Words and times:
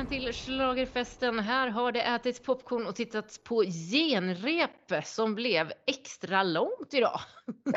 välkommen 0.00 0.22
till 0.22 0.32
Schlagerfesten. 0.34 1.38
Här 1.38 1.68
har 1.68 1.92
det 1.92 2.02
ätits 2.02 2.40
popcorn 2.40 2.86
och 2.86 2.94
tittats 2.94 3.38
på 3.38 3.64
genrep 3.64 5.04
som 5.04 5.34
blev 5.34 5.72
extra 5.86 6.42
långt 6.42 6.94
idag. 6.94 7.20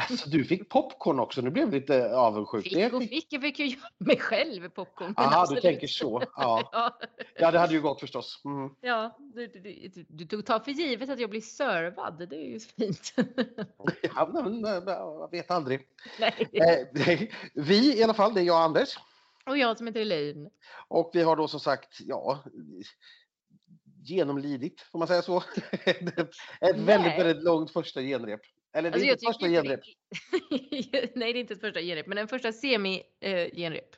Alltså, 0.09 0.29
du 0.29 0.43
fick 0.43 0.69
popcorn 0.69 1.19
också, 1.19 1.41
nu 1.41 1.49
blev 1.49 1.65
jag 1.65 1.73
lite 1.73 2.15
avundsjuk. 2.15 2.63
Fick 2.63 2.93
och 2.93 3.03
fick, 3.03 3.27
jag 3.29 3.41
fick 3.41 3.59
ju 3.59 3.75
mig 3.97 4.19
själv 4.19 4.69
popcorn. 4.69 5.13
Ja, 5.17 5.45
du 5.49 5.61
tänker 5.61 5.87
så. 5.87 6.23
Ja. 6.35 6.69
ja. 6.71 6.99
ja, 7.35 7.51
det 7.51 7.59
hade 7.59 7.73
ju 7.73 7.81
gått 7.81 7.99
förstås. 7.99 8.41
Mm. 8.45 8.69
Ja, 8.81 9.17
du, 9.19 9.47
du, 9.47 9.91
du, 10.07 10.25
du 10.25 10.41
tar 10.41 10.59
för 10.59 10.71
givet 10.71 11.09
att 11.09 11.19
jag 11.19 11.29
blir 11.29 11.41
servad, 11.41 12.27
det 12.29 12.35
är 12.35 12.49
ju 12.49 12.59
fint. 12.59 13.13
ja, 14.15 14.29
men 14.33 14.61
jag 14.61 15.31
vet 15.31 15.51
aldrig. 15.51 15.87
Nej. 16.19 16.49
Eh, 16.53 17.27
vi 17.53 17.99
i 17.99 18.03
alla 18.03 18.13
fall, 18.13 18.33
det 18.33 18.41
är 18.41 18.45
jag 18.45 18.55
och 18.55 18.61
Anders. 18.61 18.97
Och 19.45 19.57
jag 19.57 19.77
som 19.77 19.87
heter 19.87 20.01
Elaine. 20.01 20.49
Och 20.87 21.11
vi 21.13 21.23
har 21.23 21.35
då 21.35 21.47
som 21.47 21.59
sagt, 21.59 21.97
ja, 21.99 22.43
genomlidit, 24.03 24.81
får 24.81 24.99
man 24.99 25.07
säga 25.07 25.21
så? 25.21 25.37
ett 26.61 26.77
väldigt, 26.77 27.19
väldigt 27.19 27.43
långt 27.43 27.71
första 27.71 28.01
genrep. 28.01 28.41
Eller 28.75 28.91
det 28.91 28.97
är 28.97 29.11
alltså, 29.11 29.11
inte 29.11 29.13
ett 29.13 29.33
första 29.33 29.47
genrep. 29.47 29.79
Nej, 31.15 31.33
det 31.33 31.39
är 31.39 31.41
inte 31.41 31.53
ett 31.53 31.61
första 31.61 31.81
genrep, 31.81 32.07
men 32.07 32.17
en 32.17 32.27
första 32.27 32.51
semi-genrep. 32.51 33.95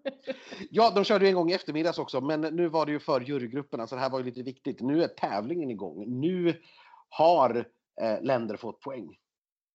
ja, 0.70 0.92
de 0.94 1.04
körde 1.04 1.24
ju 1.24 1.28
en 1.28 1.34
gång 1.34 1.50
i 1.50 1.54
eftermiddags 1.54 1.98
också, 1.98 2.20
men 2.20 2.40
nu 2.40 2.68
var 2.68 2.86
det 2.86 2.92
ju 2.92 3.00
för 3.00 3.20
jurygrupperna, 3.20 3.86
så 3.86 3.94
det 3.94 4.00
här 4.00 4.10
var 4.10 4.18
ju 4.18 4.24
lite 4.24 4.42
viktigt. 4.42 4.80
Nu 4.80 5.02
är 5.02 5.08
tävlingen 5.08 5.70
igång. 5.70 6.20
Nu 6.20 6.62
har 7.08 7.68
eh, 8.02 8.22
länder 8.22 8.56
fått 8.56 8.80
poäng. 8.80 9.16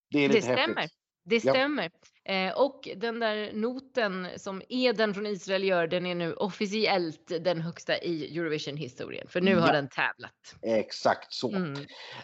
Det 0.09 0.19
är 0.19 0.29
lite 0.29 0.47
det 0.47 0.53
stämmer. 0.53 0.89
Det 1.25 1.39
stämmer. 1.39 1.91
Eh, 2.25 2.53
och 2.57 2.89
den 2.95 3.19
där 3.19 3.53
noten 3.53 4.27
som 4.37 4.61
Eden 4.69 5.13
från 5.13 5.25
Israel 5.25 5.63
gör, 5.63 5.87
den 5.87 6.05
är 6.05 6.15
nu 6.15 6.33
officiellt 6.33 7.31
den 7.41 7.61
högsta 7.61 7.97
i 7.97 8.37
Eurovision-historien. 8.37 9.27
För 9.27 9.41
nu 9.41 9.51
ja. 9.51 9.59
har 9.59 9.73
den 9.73 9.89
tävlat. 9.89 10.55
Exakt 10.61 11.33
så. 11.33 11.55
Mm. 11.55 11.73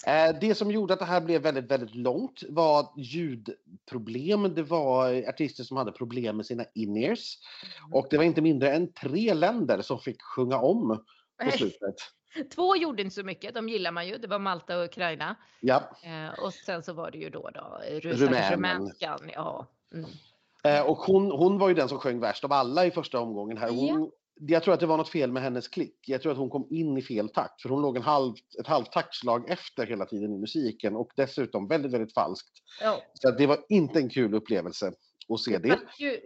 Eh, 0.07 0.39
det 0.41 0.55
som 0.55 0.71
gjorde 0.71 0.93
att 0.93 0.99
det 0.99 1.05
här 1.05 1.21
blev 1.21 1.41
väldigt, 1.41 1.71
väldigt 1.71 1.95
långt 1.95 2.43
var 2.49 2.93
ljudproblem. 2.97 4.55
Det 4.55 4.63
var 4.63 5.29
artister 5.29 5.63
som 5.63 5.77
hade 5.77 5.91
problem 5.91 6.37
med 6.37 6.45
sina 6.45 6.65
in-ears. 6.75 7.37
Mm. 7.83 7.93
Och 7.93 8.07
det 8.09 8.17
var 8.17 8.23
inte 8.23 8.41
mindre 8.41 8.71
än 8.75 8.93
tre 8.93 9.33
länder 9.33 9.81
som 9.81 9.99
fick 9.99 10.21
sjunga 10.21 10.57
om 10.57 11.03
på 11.43 11.51
slutet. 11.51 11.95
Två 12.55 12.75
gjorde 12.75 13.01
inte 13.01 13.15
så 13.15 13.23
mycket, 13.23 13.53
de 13.53 13.69
gillar 13.69 13.91
man 13.91 14.07
ju. 14.07 14.17
Det 14.17 14.27
var 14.27 14.39
Malta 14.39 14.77
och 14.77 14.85
Ukraina. 14.85 15.35
Ja. 15.61 15.89
Eh, 16.03 16.43
och 16.43 16.53
sen 16.53 16.83
så 16.83 16.93
var 16.93 17.11
det 17.11 17.17
ju 17.17 17.29
då, 17.29 17.49
då 17.53 17.81
Rumänen. 18.01 18.91
Ja. 18.99 19.67
Mm. 19.93 20.09
Eh, 20.63 20.81
och 20.81 20.97
hon, 20.97 21.31
hon 21.31 21.57
var 21.57 21.69
ju 21.69 21.73
den 21.73 21.89
som 21.89 21.99
sjöng 21.99 22.19
värst 22.19 22.43
av 22.43 22.53
alla 22.53 22.85
i 22.85 22.91
första 22.91 23.19
omgången 23.19 23.57
här. 23.57 23.69
Hon, 23.69 24.01
ja. 24.01 24.09
Jag 24.41 24.63
tror 24.63 24.73
att 24.73 24.79
det 24.79 24.85
var 24.85 24.97
något 24.97 25.09
fel 25.09 25.31
med 25.31 25.43
hennes 25.43 25.67
klick. 25.67 25.95
Jag 26.05 26.21
tror 26.21 26.31
att 26.31 26.37
hon 26.37 26.49
kom 26.49 26.67
in 26.69 26.97
i 26.97 27.01
fel 27.01 27.29
takt. 27.29 27.61
För 27.61 27.69
hon 27.69 27.81
låg 27.81 27.97
en 27.97 28.03
halv, 28.03 28.33
ett 28.59 28.67
halvt 28.67 28.91
taktslag 28.91 29.49
efter 29.49 29.87
hela 29.87 30.05
tiden 30.05 30.33
i 30.33 30.37
musiken. 30.37 30.95
Och 30.95 31.11
dessutom 31.15 31.67
väldigt, 31.67 31.91
väldigt 31.91 32.13
falskt. 32.13 32.51
Ja. 32.81 33.01
Så 33.13 33.31
det 33.31 33.47
var 33.47 33.59
inte 33.69 33.99
en 33.99 34.09
kul 34.09 34.33
upplevelse 34.33 34.93
och 35.29 35.39
se 35.39 35.57
det. 35.57 35.79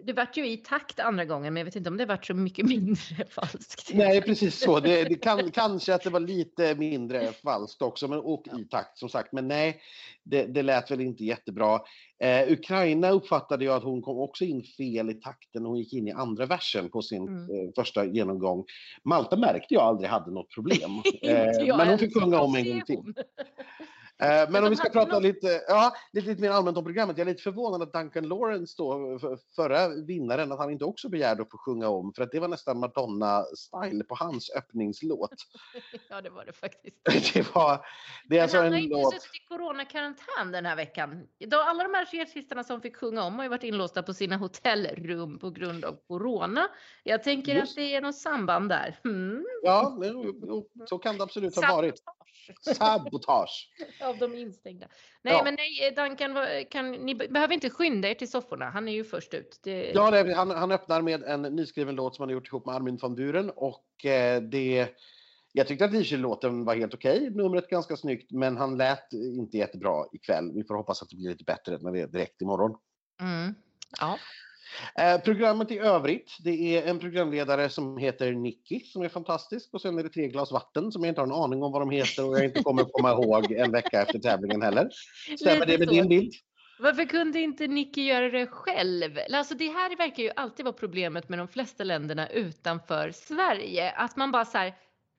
Det 0.03 0.13
vart, 0.13 0.37
ju, 0.37 0.47
i 0.47 0.57
takt 0.57 0.99
andra 0.99 1.25
gången, 1.25 1.53
men 1.53 1.61
jag 1.61 1.65
vet 1.65 1.75
inte 1.75 1.89
om 1.89 1.97
det 1.97 2.05
vart 2.05 2.25
så 2.25 2.33
mycket 2.33 2.65
mindre 2.69 3.25
falskt. 3.29 3.91
Nej, 3.93 4.21
precis 4.21 4.59
så. 4.59 4.79
Det, 4.79 5.03
det 5.03 5.15
kan, 5.15 5.51
kanske 5.51 5.95
att 5.95 6.03
det 6.03 6.09
var 6.09 6.19
lite 6.19 6.75
mindre 6.75 7.31
falskt 7.31 7.81
också, 7.81 8.07
men, 8.07 8.19
och 8.19 8.47
i 8.59 8.65
takt 8.65 8.97
som 8.97 9.09
sagt. 9.09 9.33
Men 9.33 9.47
nej, 9.47 9.81
det, 10.23 10.45
det 10.45 10.61
lät 10.61 10.91
väl 10.91 11.01
inte 11.01 11.25
jättebra. 11.25 11.79
Eh, 12.19 12.51
Ukraina 12.51 13.09
uppfattade 13.09 13.65
jag 13.65 13.75
att 13.75 13.83
hon 13.83 14.01
kom 14.01 14.17
också 14.17 14.43
in 14.43 14.63
fel 14.63 15.09
i 15.09 15.13
takten. 15.13 15.65
Hon 15.65 15.77
gick 15.77 15.93
in 15.93 16.07
i 16.07 16.11
andra 16.11 16.45
versen 16.45 16.89
på 16.89 17.01
sin 17.01 17.27
mm. 17.27 17.49
eh, 17.49 17.71
första 17.75 18.05
genomgång. 18.05 18.65
Malta 19.03 19.37
märkte 19.37 19.73
jag 19.73 19.83
aldrig 19.83 20.09
hade 20.09 20.31
något 20.31 20.49
problem. 20.49 20.91
Eh, 21.23 21.77
men 21.77 21.87
hon 21.87 21.99
fick 21.99 22.13
sjunga 22.13 22.39
om 22.39 22.55
en 22.55 22.69
gång 22.69 22.81
till. 22.81 22.99
Eh, 24.23 24.49
men 24.49 24.63
om 24.63 24.69
vi 24.69 24.75
ska 24.75 24.89
prata 24.89 25.19
lite, 25.19 25.63
ja, 25.67 25.95
lite, 26.13 26.27
lite 26.27 26.41
mer 26.41 26.49
allmänt 26.49 26.77
om 26.77 26.83
programmet. 26.83 27.17
Jag 27.17 27.27
är 27.27 27.31
lite 27.31 27.43
förvånad 27.43 27.81
att 27.81 27.93
Duncan 27.93 28.27
Lawrence, 28.27 28.75
då, 28.77 29.19
förra 29.55 29.87
vinnaren, 29.87 30.51
att 30.51 30.59
han 30.59 30.71
inte 30.71 30.85
också 30.85 31.09
begärde 31.09 31.41
att 31.41 31.51
få 31.51 31.57
sjunga 31.57 31.89
om. 31.89 32.13
För 32.13 32.23
att 32.23 32.31
det 32.31 32.39
var 32.39 32.47
nästan 32.47 32.83
Madonna-style 32.83 34.03
på 34.03 34.15
hans 34.15 34.51
öppningslåt. 34.57 35.35
ja, 36.09 36.21
det 36.21 36.29
var 36.29 36.45
det 36.45 36.53
faktiskt. 36.53 36.97
det 37.33 37.55
var, 37.55 37.85
det 38.29 38.37
är 38.37 38.41
alltså 38.41 38.57
han 38.57 38.71
har 38.71 38.79
inte 38.79 38.95
låt... 38.95 39.13
suttit 39.13 39.35
i 39.35 39.47
coronakarantän 39.47 40.51
den 40.51 40.65
här 40.65 40.75
veckan. 40.75 41.27
Alla 41.51 41.83
de 41.83 41.93
här 41.93 42.21
artisterna 42.21 42.63
som 42.63 42.81
fick 42.81 42.97
sjunga 42.97 43.23
om 43.23 43.35
har 43.35 43.43
ju 43.43 43.49
varit 43.49 43.63
inlåsta 43.63 44.03
på 44.03 44.13
sina 44.13 44.37
hotellrum 44.37 45.39
på 45.39 45.49
grund 45.49 45.85
av 45.85 45.97
corona. 46.07 46.67
Jag 47.03 47.23
tänker 47.23 47.55
Just. 47.55 47.71
att 47.71 47.75
det 47.75 47.95
är 47.95 48.01
något 48.01 48.15
samband 48.15 48.69
där. 48.69 48.99
Mm. 49.05 49.45
Ja, 49.63 49.97
så 50.85 50.97
kan 50.97 51.17
det 51.17 51.23
absolut 51.23 51.55
ha 51.55 51.75
varit. 51.75 52.03
Sabotage. 52.61 53.69
Av 54.01 54.17
de 54.17 54.35
instängda. 54.35 54.87
Nej, 55.21 55.33
ja. 55.33 55.43
men 55.43 55.55
nej, 55.55 55.91
Duncan, 55.95 56.37
kan, 56.71 56.91
ni 56.91 57.15
behöver 57.15 57.53
inte 57.53 57.69
skynda 57.69 58.09
er 58.09 58.13
till 58.13 58.31
sofforna. 58.31 58.69
Han 58.69 58.87
är 58.87 58.93
ju 58.93 59.03
först 59.03 59.33
ut. 59.33 59.59
Det... 59.63 59.91
Ja, 59.93 60.11
det, 60.11 60.33
han, 60.33 60.51
han 60.51 60.71
öppnar 60.71 61.01
med 61.01 61.23
en 61.23 61.41
nyskriven 61.41 61.95
låt 61.95 62.15
som 62.15 62.23
han 62.23 62.29
har 62.29 62.33
gjort 62.33 62.47
ihop 62.47 62.65
med 62.65 62.75
Armin 62.75 62.97
van 63.01 63.15
Buren. 63.15 63.49
Och 63.55 64.05
eh, 64.05 64.41
det... 64.41 64.89
Jag 65.55 65.67
tyckte 65.67 65.85
att 65.85 66.11
låten 66.11 66.65
var 66.65 66.75
helt 66.75 66.93
okej. 66.93 67.17
Okay. 67.17 67.29
Numret 67.29 67.69
ganska 67.69 67.97
snyggt, 67.97 68.31
men 68.31 68.57
han 68.57 68.77
lät 68.77 69.13
inte 69.13 69.57
jättebra 69.57 70.05
ikväll. 70.13 70.51
Vi 70.55 70.63
får 70.63 70.75
hoppas 70.75 71.01
att 71.01 71.09
det 71.09 71.15
blir 71.15 71.29
lite 71.29 71.43
bättre 71.43 71.77
när 71.81 71.91
det 71.91 71.99
är 71.99 72.07
direkt 72.07 72.41
imorgon. 72.41 72.77
Mm. 73.21 73.55
Ja. 73.99 74.17
Eh, 74.99 75.21
programmet 75.21 75.71
i 75.71 75.77
övrigt, 75.77 76.37
det 76.43 76.77
är 76.77 76.89
en 76.89 76.99
programledare 76.99 77.69
som 77.69 77.97
heter 77.97 78.31
Nicky 78.31 78.79
som 78.79 79.01
är 79.01 79.09
fantastisk 79.09 79.73
och 79.73 79.81
sen 79.81 79.99
är 79.99 80.03
det 80.03 80.09
tre 80.09 80.27
glas 80.27 80.51
vatten 80.51 80.91
som 80.91 81.03
jag 81.03 81.11
inte 81.11 81.21
har 81.21 81.27
en 81.27 81.33
aning 81.33 81.63
om 81.63 81.71
vad 81.71 81.81
de 81.81 81.89
heter 81.89 82.29
och 82.29 82.37
jag 82.37 82.45
inte 82.45 82.63
kommer 82.63 82.83
komma 82.83 83.11
ihåg 83.11 83.51
en 83.51 83.71
vecka 83.71 84.01
efter 84.01 84.19
tävlingen 84.19 84.61
heller. 84.61 84.89
Stämmer 85.39 85.65
det 85.65 85.77
med 85.77 85.87
din 85.87 86.07
bild? 86.07 86.33
Varför 86.79 87.05
kunde 87.05 87.39
inte 87.39 87.67
Nicky 87.67 88.01
göra 88.01 88.29
det 88.29 88.47
själv? 88.47 89.17
Alltså 89.33 89.55
det 89.55 89.67
här 89.67 89.97
verkar 89.97 90.23
ju 90.23 90.31
alltid 90.35 90.65
vara 90.65 90.73
problemet 90.73 91.29
med 91.29 91.39
de 91.39 91.47
flesta 91.47 91.83
länderna 91.83 92.29
utanför 92.29 93.11
Sverige. 93.11 93.91
Att 93.91 94.15
man 94.15 94.31
bara 94.31 94.45
så 94.45 94.57
här, 94.57 94.73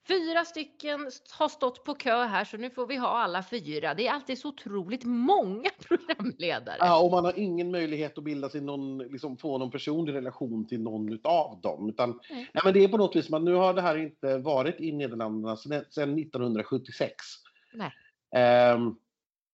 Fyra 0.09 0.44
stycken 0.44 1.10
har 1.38 1.48
stått 1.48 1.84
på 1.84 1.94
kö 1.94 2.25
här 2.25 2.44
så 2.44 2.56
nu 2.56 2.70
får 2.70 2.87
vi 2.87 2.97
ha 2.97 3.09
alla 3.09 3.42
fyra. 3.42 3.94
Det 3.94 4.06
är 4.06 4.12
alltid 4.12 4.38
så 4.38 4.48
otroligt 4.48 5.04
många 5.04 5.70
programledare. 5.88 6.76
Ja, 6.81 7.00
och 7.00 7.10
man 7.10 7.25
har 7.25 7.38
ingen 7.38 7.70
möjlighet 7.70 8.19
att 8.19 8.25
bilda 8.25 8.48
sig 8.48 8.60
någon, 8.60 8.98
liksom 8.98 9.37
få 9.37 9.59
någon 9.59 9.70
personlig 9.70 10.15
relation 10.15 10.66
till 10.66 10.81
någon 10.81 11.19
av 11.25 11.60
dem. 11.60 11.88
Utan, 11.88 12.10
mm. 12.10 12.20
nej, 12.53 12.62
men 12.65 12.75
det 12.75 12.84
är 12.84 12.88
på 12.88 12.97
något 12.97 13.16
vis 13.16 13.32
att 13.32 13.42
nu 13.42 13.54
har 13.54 13.75
det 13.75 13.82
här 13.82 13.97
inte 13.97 14.38
varit 14.38 14.81
i 14.81 14.92
Nederländerna 14.92 15.56
sedan 15.56 16.19
1976. 16.19 17.16
Nej. 17.72 17.92
Um, 18.75 18.98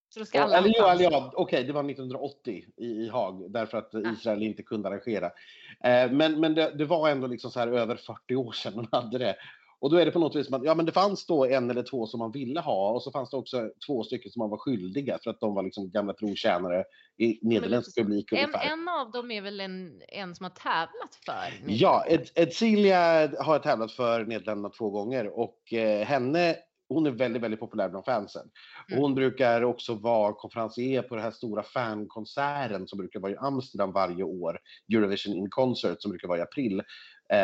så 0.09 0.21
då 0.21 0.27
ska 0.27 0.43
alla 0.43 0.59
eller, 0.59 0.73
ja, 0.77 0.97
ja, 1.01 1.33
okej, 1.37 1.65
det 1.65 1.73
var 1.73 1.91
1980 1.91 2.65
i, 2.77 2.85
i 2.85 3.09
Haag 3.09 3.51
därför 3.51 3.79
att 3.79 3.91
ja. 3.93 4.13
Israel 4.13 4.43
inte 4.43 4.63
kunde 4.63 4.89
arrangera. 4.89 5.27
Uh, 5.27 6.13
men 6.13 6.41
men 6.41 6.55
det, 6.55 6.73
det, 6.79 6.85
var 6.85 7.09
ändå 7.09 7.27
liksom 7.27 7.51
så 7.51 7.61
här 7.61 7.69
över 7.69 7.97
40 7.97 8.37
år 8.37 8.53
sedan 8.53 8.73
man 8.77 8.89
hade 8.93 9.19
det. 9.19 9.37
Och 9.81 9.91
då 9.91 9.97
är 9.97 10.05
det 10.05 10.11
på 10.11 10.19
något 10.19 10.37
vis 10.37 10.47
som 10.47 10.55
att 10.55 10.65
ja, 10.65 10.75
men 10.75 10.87
det 10.87 10.93
fanns 10.93 11.27
då 11.27 11.47
en 11.47 11.71
eller 11.71 11.83
två 11.83 12.07
som 12.07 12.19
man 12.19 12.33
ville 12.33 12.61
ha 12.61 12.91
och 12.91 13.03
så 13.03 13.11
fanns 13.11 13.31
det 13.31 13.37
också 13.37 13.71
två 13.87 14.05
stycken 14.05 14.31
som 14.31 14.41
man 14.41 14.51
var 14.51 14.59
skyldiga 14.59 15.19
för 15.25 15.31
att 15.31 15.41
de 15.41 15.55
var 15.55 15.63
liksom 15.63 15.91
gamla 15.91 16.13
trotjänare 16.13 16.85
i 17.19 17.39
nederländsk 17.43 17.99
publik. 17.99 18.33
En, 18.33 18.55
en 18.55 18.89
av 18.89 19.11
dem 19.11 19.31
är 19.31 19.43
väl 19.43 19.61
en, 19.61 20.03
en 20.09 20.35
som 20.35 20.45
har 20.45 20.51
tävlat 20.51 21.19
för? 21.27 21.73
Ja, 21.73 22.05
Ed, 22.09 22.29
Edcilia 22.35 23.31
har 23.43 23.59
tävlat 23.59 23.93
för 23.93 24.25
Nederländerna 24.25 24.69
två 24.69 24.91
gånger 24.91 25.39
och 25.39 25.73
eh, 25.73 26.07
henne 26.07 26.57
hon 26.95 27.07
är 27.07 27.11
väldigt, 27.11 27.43
väldigt 27.43 27.61
populär 27.61 27.89
bland 27.89 28.05
fansen. 28.05 28.51
Mm. 28.89 29.03
hon 29.03 29.15
brukar 29.15 29.63
också 29.63 29.95
vara 29.95 30.33
konferencier 30.33 31.03
på 31.03 31.15
den 31.15 31.25
här 31.25 31.31
stora 31.31 31.63
fankonserten 31.63 32.89
som 32.89 32.99
brukar 32.99 33.21
vara 33.21 33.33
i 33.33 33.37
Amsterdam 33.37 33.93
varje 33.93 34.25
år. 34.25 34.59
Eurovision 34.93 35.35
in 35.35 35.51
Concert 35.51 36.03
som 36.03 36.11
brukar 36.11 36.29
vara 36.29 36.39
i 36.39 36.43
april 36.43 36.83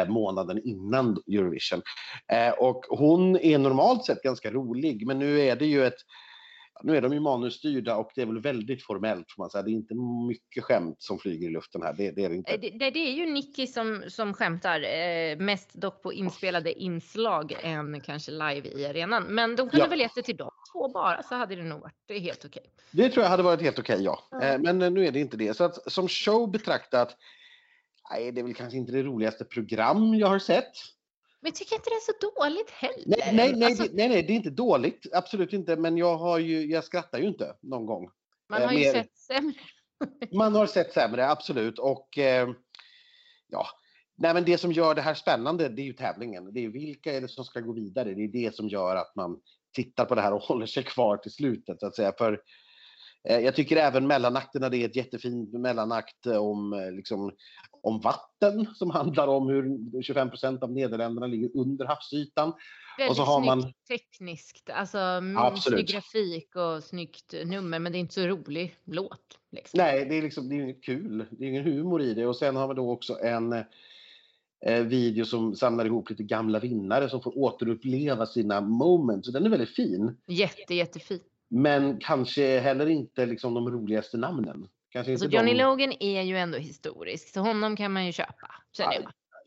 månaden 0.08 0.60
innan 0.64 1.22
Eurovision. 1.28 1.82
Eh, 2.32 2.52
och 2.52 2.84
hon 2.88 3.36
är 3.36 3.58
normalt 3.58 4.04
sett 4.04 4.22
ganska 4.22 4.50
rolig, 4.50 5.06
men 5.06 5.18
nu 5.18 5.40
är 5.40 5.56
det 5.56 5.66
ju 5.66 5.86
ett 5.86 5.98
nu 6.82 6.96
är 6.96 7.00
de 7.00 7.12
ju 7.12 7.20
manusstyrda 7.20 7.96
och 7.96 8.10
det 8.14 8.22
är 8.22 8.26
väl 8.26 8.40
väldigt 8.40 8.84
formellt 8.84 9.32
får 9.32 9.42
man 9.42 9.50
säga. 9.50 9.62
Det 9.62 9.70
är 9.70 9.72
inte 9.72 9.94
mycket 10.28 10.64
skämt 10.64 10.96
som 10.98 11.18
flyger 11.18 11.48
i 11.48 11.50
luften 11.50 11.82
här. 11.82 11.92
Det, 11.92 12.10
det 12.10 12.24
är 12.24 12.28
det 12.28 12.36
inte. 12.36 12.56
Det, 12.56 12.90
det, 12.90 12.98
är 12.98 13.12
ju 13.12 13.26
Nicky 13.26 13.66
som, 13.66 14.02
som 14.08 14.34
skämtar. 14.34 14.80
Eh, 14.80 15.36
mest 15.38 15.74
dock 15.74 16.02
på 16.02 16.12
inspelade 16.12 16.72
inslag 16.72 17.56
än 17.62 18.00
kanske 18.00 18.32
live 18.32 18.68
i 18.68 18.86
arenan. 18.86 19.22
Men 19.22 19.56
de 19.56 19.68
kunde 19.68 19.84
ja. 19.84 19.90
väl 19.90 20.00
gett 20.00 20.14
det 20.14 20.22
till 20.22 20.36
de 20.36 20.50
två 20.72 20.88
bara 20.88 21.22
så 21.22 21.34
hade 21.34 21.56
det 21.56 21.62
nog 21.62 21.80
varit 21.80 22.22
helt 22.22 22.44
okej. 22.44 22.62
Okay. 22.62 22.72
Det 22.90 23.10
tror 23.10 23.22
jag 23.22 23.30
hade 23.30 23.42
varit 23.42 23.62
helt 23.62 23.78
okej 23.78 23.94
okay, 23.94 24.04
ja. 24.04 24.38
Mm. 24.42 24.66
Eh, 24.66 24.74
men 24.74 24.94
nu 24.94 25.06
är 25.06 25.12
det 25.12 25.20
inte 25.20 25.36
det. 25.36 25.56
Så 25.56 25.64
att 25.64 25.92
som 25.92 26.08
show 26.08 26.50
betraktat 26.50 27.16
nej, 28.10 28.32
det 28.32 28.40
är 28.40 28.42
väl 28.42 28.54
kanske 28.54 28.78
inte 28.78 28.92
det 28.92 29.02
roligaste 29.02 29.44
program 29.44 30.14
jag 30.14 30.26
har 30.26 30.38
sett. 30.38 30.72
Men 31.40 31.48
jag 31.48 31.54
tycker 31.54 31.74
inte 31.74 31.90
det 31.90 31.94
är 31.94 32.00
så 32.00 32.40
dåligt 32.40 32.70
heller. 32.70 33.04
Nej, 33.06 33.34
nej, 33.34 33.56
nej, 33.56 33.68
alltså... 33.68 33.86
nej, 33.92 34.08
nej, 34.08 34.22
det 34.22 34.32
är 34.32 34.36
inte 34.36 34.50
dåligt. 34.50 35.06
Absolut 35.12 35.52
inte. 35.52 35.76
Men 35.76 35.96
jag, 35.96 36.16
har 36.16 36.38
ju, 36.38 36.66
jag 36.66 36.84
skrattar 36.84 37.18
ju 37.18 37.28
inte 37.28 37.56
någon 37.62 37.86
gång. 37.86 38.10
Man 38.50 38.62
har 38.62 38.72
eh, 38.72 38.78
ju 38.78 38.92
sett 38.92 39.16
sämre. 39.16 39.54
man 40.32 40.54
har 40.54 40.66
sett 40.66 40.92
sämre, 40.92 41.28
absolut. 41.28 41.78
Och 41.78 42.18
eh, 42.18 42.48
ja, 43.48 43.66
Nej, 44.18 44.34
men 44.34 44.44
det 44.44 44.58
som 44.58 44.72
gör 44.72 44.94
det 44.94 45.02
här 45.02 45.14
spännande, 45.14 45.68
det 45.68 45.82
är 45.82 45.86
ju 45.86 45.92
tävlingen. 45.92 46.52
Det 46.52 46.64
är 46.64 46.68
vilka 46.68 47.12
är 47.12 47.20
det 47.20 47.28
som 47.28 47.44
ska 47.44 47.60
gå 47.60 47.72
vidare. 47.72 48.14
Det 48.14 48.24
är 48.24 48.28
det 48.28 48.54
som 48.54 48.68
gör 48.68 48.96
att 48.96 49.16
man 49.16 49.40
tittar 49.74 50.04
på 50.04 50.14
det 50.14 50.20
här 50.20 50.32
och 50.32 50.42
håller 50.48 50.66
sig 50.66 50.82
kvar 50.82 51.16
till 51.16 51.32
slutet, 51.32 51.80
så 51.80 51.86
att 51.86 51.96
säga. 51.96 52.12
För 52.18 52.40
eh, 53.28 53.38
jag 53.38 53.54
tycker 53.54 53.76
även 53.76 54.06
mellanakterna, 54.06 54.68
det 54.68 54.76
är 54.76 54.88
ett 54.88 54.96
jättefint 54.96 55.52
mellanakt 55.52 56.26
om, 56.26 56.72
eh, 56.72 56.92
liksom, 56.92 57.32
om 57.86 58.00
vatten 58.00 58.66
som 58.74 58.90
handlar 58.90 59.28
om 59.28 59.48
hur 59.48 60.02
25 60.02 60.30
procent 60.30 60.62
av 60.62 60.72
Nederländerna 60.72 61.26
ligger 61.26 61.56
under 61.56 61.84
havsytan. 61.84 62.52
Väldigt 62.98 63.10
och 63.10 63.16
så 63.16 63.22
har 63.22 63.44
man... 63.44 63.72
tekniskt, 63.88 64.70
alltså 64.70 64.98
mm, 64.98 65.56
snygg 65.56 65.88
grafik 65.88 66.56
och 66.56 66.84
snyggt 66.84 67.34
nummer, 67.44 67.78
men 67.78 67.92
det 67.92 67.98
är 67.98 68.00
inte 68.00 68.14
så 68.14 68.26
rolig 68.26 68.76
låt. 68.84 69.38
Liksom. 69.52 69.78
Nej, 69.78 70.06
det 70.08 70.14
är 70.14 70.22
liksom, 70.22 70.48
det 70.48 70.54
är 70.54 70.62
inget 70.62 70.84
kul, 70.84 71.26
det 71.30 71.44
är 71.44 71.48
ingen 71.48 71.64
humor 71.64 72.02
i 72.02 72.14
det 72.14 72.26
och 72.26 72.36
sen 72.36 72.56
har 72.56 72.68
vi 72.68 72.74
då 72.74 72.90
också 72.90 73.18
en 73.18 73.52
eh, 74.66 74.82
video 74.82 75.24
som 75.24 75.56
samlar 75.56 75.84
ihop 75.84 76.10
lite 76.10 76.22
gamla 76.22 76.58
vinnare 76.58 77.08
som 77.08 77.22
får 77.22 77.38
återuppleva 77.38 78.26
sina 78.26 78.60
moments. 78.60 79.32
den 79.32 79.46
är 79.46 79.50
väldigt 79.50 79.76
fin. 79.76 80.16
Jätte, 80.26 80.74
jättefin. 80.74 81.20
Men 81.48 81.98
kanske 82.00 82.58
heller 82.60 82.86
inte 82.86 83.26
liksom 83.26 83.54
de 83.54 83.70
roligaste 83.70 84.16
namnen. 84.16 84.68
Kanske 84.96 85.12
inte 85.12 85.24
alltså 85.24 85.36
Johnny 85.36 85.52
de... 85.52 85.62
Logan 85.62 85.92
är 86.00 86.22
ju 86.22 86.38
ändå 86.38 86.58
historisk, 86.58 87.28
så 87.28 87.40
honom 87.40 87.76
kan 87.76 87.92
man 87.92 88.06
ju 88.06 88.12
köpa. 88.12 88.54
Känner 88.72 88.94
jag. 88.94 89.02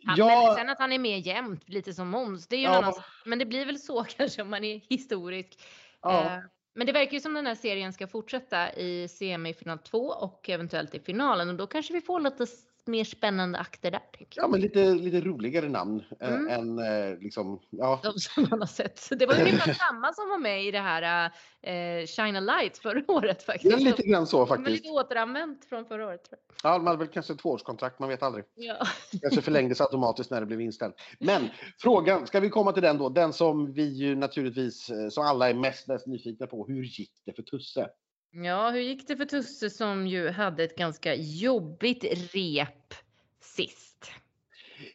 Han, 0.05 0.17
ja. 0.17 0.55
Sen 0.57 0.69
att 0.69 0.79
han 0.79 0.91
är 0.91 0.99
med 0.99 1.19
jämt, 1.19 1.69
lite 1.69 1.93
som 1.93 2.09
Måns, 2.09 2.47
det 2.47 2.55
är 2.55 2.59
ju 2.59 2.63
ja. 2.63 2.77
annan 2.77 2.93
Men 3.25 3.39
det 3.39 3.45
blir 3.45 3.65
väl 3.65 3.79
så 3.79 4.03
kanske 4.17 4.41
om 4.41 4.49
man 4.49 4.63
är 4.63 4.81
historisk. 4.89 5.59
Ja. 6.01 6.25
Eh, 6.25 6.39
men 6.75 6.87
det 6.87 6.93
verkar 6.93 7.13
ju 7.13 7.19
som 7.19 7.33
den 7.33 7.47
här 7.47 7.55
serien 7.55 7.93
ska 7.93 8.07
fortsätta 8.07 8.73
i 8.73 9.07
semifinal 9.07 9.79
2 9.79 9.97
och 9.97 10.49
eventuellt 10.49 10.95
i 10.95 10.99
finalen 10.99 11.49
och 11.49 11.55
då 11.55 11.67
kanske 11.67 11.93
vi 11.93 12.01
får 12.01 12.19
lite 12.19 12.47
mer 12.89 13.03
spännande 13.03 13.59
akter 13.59 13.91
där. 13.91 14.01
Ja, 14.36 14.47
men 14.47 14.62
lite, 14.62 14.94
lite 14.94 15.21
roligare 15.21 15.69
namn 15.69 16.03
mm. 16.19 16.47
än 16.47 16.80
äh, 16.80 17.19
liksom, 17.19 17.59
ja. 17.69 18.00
De 18.03 18.13
som 18.13 18.47
man 18.50 18.59
har 18.59 18.68
sett. 18.68 19.09
Det 19.19 19.25
var 19.25 19.36
ju 19.36 19.57
samma 19.57 20.13
som 20.13 20.30
var 20.30 20.39
med 20.39 20.65
i 20.65 20.71
det 20.71 20.80
här 20.80 21.31
äh, 21.62 22.06
Shine 22.06 22.36
a 22.36 22.39
Light 22.39 22.77
förra 22.77 23.03
året 23.07 23.44
faktiskt. 23.44 23.71
Ja, 23.71 23.77
lite 23.77 24.03
grann 24.03 24.27
så 24.27 24.45
faktiskt. 24.45 24.63
Men 24.63 24.74
lite 24.74 24.89
återanvänt 24.89 25.65
från 25.65 25.86
förra 25.86 26.07
året. 26.07 26.24
Tror 26.24 26.39
jag. 26.63 26.74
Ja, 26.74 26.77
man 26.77 26.88
hade 26.88 27.00
väl 27.00 27.07
kanske 27.07 27.33
ett 27.33 27.39
tvåårskontrakt, 27.39 28.00
man 28.00 28.09
vet 28.09 28.24
aldrig. 28.24 28.45
Ja. 28.56 28.88
kanske 29.21 29.42
förlängdes 29.42 29.81
automatiskt 29.81 30.31
när 30.31 30.39
det 30.39 30.45
blev 30.45 30.62
inställt. 30.62 30.95
Men 31.19 31.50
frågan, 31.77 32.27
ska 32.27 32.39
vi 32.39 32.50
komma 32.50 32.71
till 32.71 32.83
den 32.83 32.97
då? 32.97 33.09
Den 33.09 33.33
som 33.33 33.74
vi 33.74 33.83
ju 33.83 34.15
naturligtvis, 34.15 34.89
eh, 34.89 35.09
som 35.09 35.25
alla 35.25 35.50
är 35.50 35.53
mest, 35.53 35.88
mest 35.88 36.07
nyfikna 36.07 36.47
på. 36.47 36.68
Hur 36.68 36.83
gick 36.83 37.12
det 37.25 37.33
för 37.33 37.44
Tusse? 37.44 37.89
Ja, 38.31 38.69
hur 38.69 38.81
gick 38.81 39.07
det 39.07 39.17
för 39.17 39.25
Tusse 39.25 39.69
som 39.69 40.07
ju 40.07 40.29
hade 40.29 40.63
ett 40.63 40.75
ganska 40.75 41.15
jobbigt 41.15 42.03
rep 42.33 42.93
sist? 43.41 44.11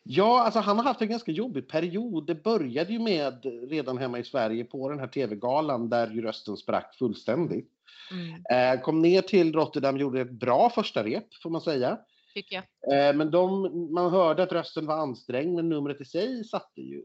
Ja, 0.03 0.43
alltså 0.43 0.61
han 0.61 0.77
har 0.77 0.85
haft 0.85 1.01
en 1.01 1.09
ganska 1.09 1.33
jobbig 1.33 1.69
period. 1.69 2.27
Det 2.27 2.35
började 2.35 2.93
ju 2.93 2.99
med 2.99 3.45
redan 3.71 3.99
hemma 3.99 4.19
i 4.19 4.25
Sverige 4.25 4.65
på 4.65 4.89
den 4.89 4.99
här 4.99 5.07
tv-galan 5.07 5.89
där 5.89 6.11
ju 6.11 6.23
rösten 6.23 6.57
sprack 6.57 6.95
fullständigt. 6.99 7.71
Mm. 8.13 8.75
Eh, 8.75 8.81
kom 8.81 9.03
ner 9.03 9.23
till 9.23 9.53
Rotterdam, 9.53 9.99
gjorde 9.99 10.21
ett 10.21 10.31
bra 10.31 10.71
första 10.71 11.05
rep 11.05 11.35
får 11.43 11.51
man 11.51 11.61
säga 11.61 11.99
tycker 12.35 12.57
jag. 12.57 13.09
Eh, 13.09 13.17
men 13.17 13.31
de, 13.31 13.63
man 13.95 14.11
hörde 14.11 14.43
att 14.43 14.53
rösten 14.53 14.87
var 14.87 14.97
ansträngd, 14.99 15.55
men 15.55 15.69
numret 15.69 16.01
i 16.01 16.05
sig 16.05 16.45
satt 16.45 16.73
ju, 16.77 17.03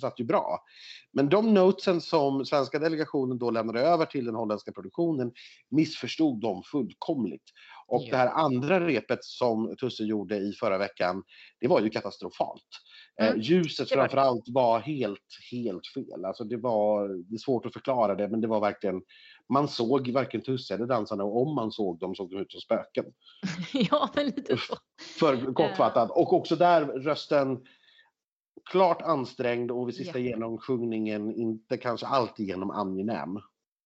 satt 0.00 0.20
ju 0.20 0.24
bra. 0.24 0.64
Men 1.12 1.28
de 1.28 1.54
notesen 1.54 2.00
som 2.00 2.46
svenska 2.46 2.78
delegationen 2.78 3.38
då 3.38 3.50
lämnade 3.50 3.80
över 3.80 4.06
till 4.06 4.24
den 4.24 4.34
holländska 4.34 4.72
produktionen 4.72 5.32
missförstod 5.70 6.40
de 6.40 6.62
fullkomligt. 6.62 7.44
Och 7.86 8.02
ja. 8.02 8.10
det 8.10 8.16
här 8.16 8.26
andra 8.26 8.86
repet 8.86 9.24
som 9.24 9.76
Tusse 9.76 10.04
gjorde 10.04 10.36
i 10.36 10.52
förra 10.52 10.78
veckan, 10.78 11.22
det 11.60 11.68
var 11.68 11.80
ju 11.80 11.90
katastrofalt. 11.90 12.62
Eh, 13.20 13.28
mm. 13.28 13.40
ljuset 13.40 13.88
framför 13.88 14.16
allt 14.16 14.44
var 14.48 14.80
helt, 14.80 15.38
helt 15.50 15.86
fel. 15.86 16.24
Alltså 16.24 16.44
det 16.44 16.56
var 16.56 17.08
det 17.08 17.34
är 17.34 17.38
svårt 17.38 17.66
att 17.66 17.72
förklara 17.72 18.14
det, 18.14 18.28
men 18.28 18.40
det 18.40 18.48
var 18.48 18.60
verkligen 18.60 19.02
man 19.48 19.68
såg 19.68 20.08
varken 20.08 20.40
Tusse 20.40 20.74
eller 20.74 20.86
dansarna 20.86 21.24
och 21.24 21.42
om 21.42 21.54
man 21.54 21.72
såg 21.72 21.98
dem 21.98 22.14
såg 22.14 22.30
de 22.30 22.36
ut 22.36 22.52
som 22.52 22.60
spöken. 22.60 23.04
ja, 23.72 24.10
men 24.14 24.26
lite 24.26 24.56
så. 24.56 24.76
För 25.18 25.54
kortfattat. 25.54 26.10
Och 26.10 26.32
också 26.32 26.56
där 26.56 26.86
rösten 26.86 27.66
klart 28.70 29.02
ansträngd 29.02 29.70
och 29.70 29.88
vid 29.88 29.94
sista 29.94 30.18
yeah. 30.18 30.30
genomsjungningen 30.30 31.34
inte 31.34 31.76
kanske 31.76 32.06
alltid 32.06 32.46
genom 32.46 32.70
angenäm. 32.70 33.40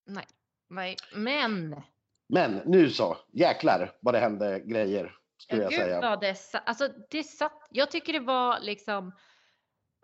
Nej, 0.06 0.26
nej, 0.68 0.96
men. 1.14 1.82
Men 2.28 2.60
nu 2.66 2.90
så, 2.90 3.16
jäklar 3.32 3.96
vad 4.00 4.14
det 4.14 4.20
hände 4.20 4.60
grejer. 4.60 5.16
Skulle 5.38 5.62
ja, 5.62 5.70
jag 5.70 5.80
säga. 5.80 6.00
Vad 6.00 6.20
det, 6.20 6.36
alltså, 6.66 6.88
det 7.10 7.24
satt, 7.24 7.68
jag 7.70 7.90
tycker 7.90 8.12
det 8.12 8.20
var 8.20 8.60
liksom, 8.60 9.12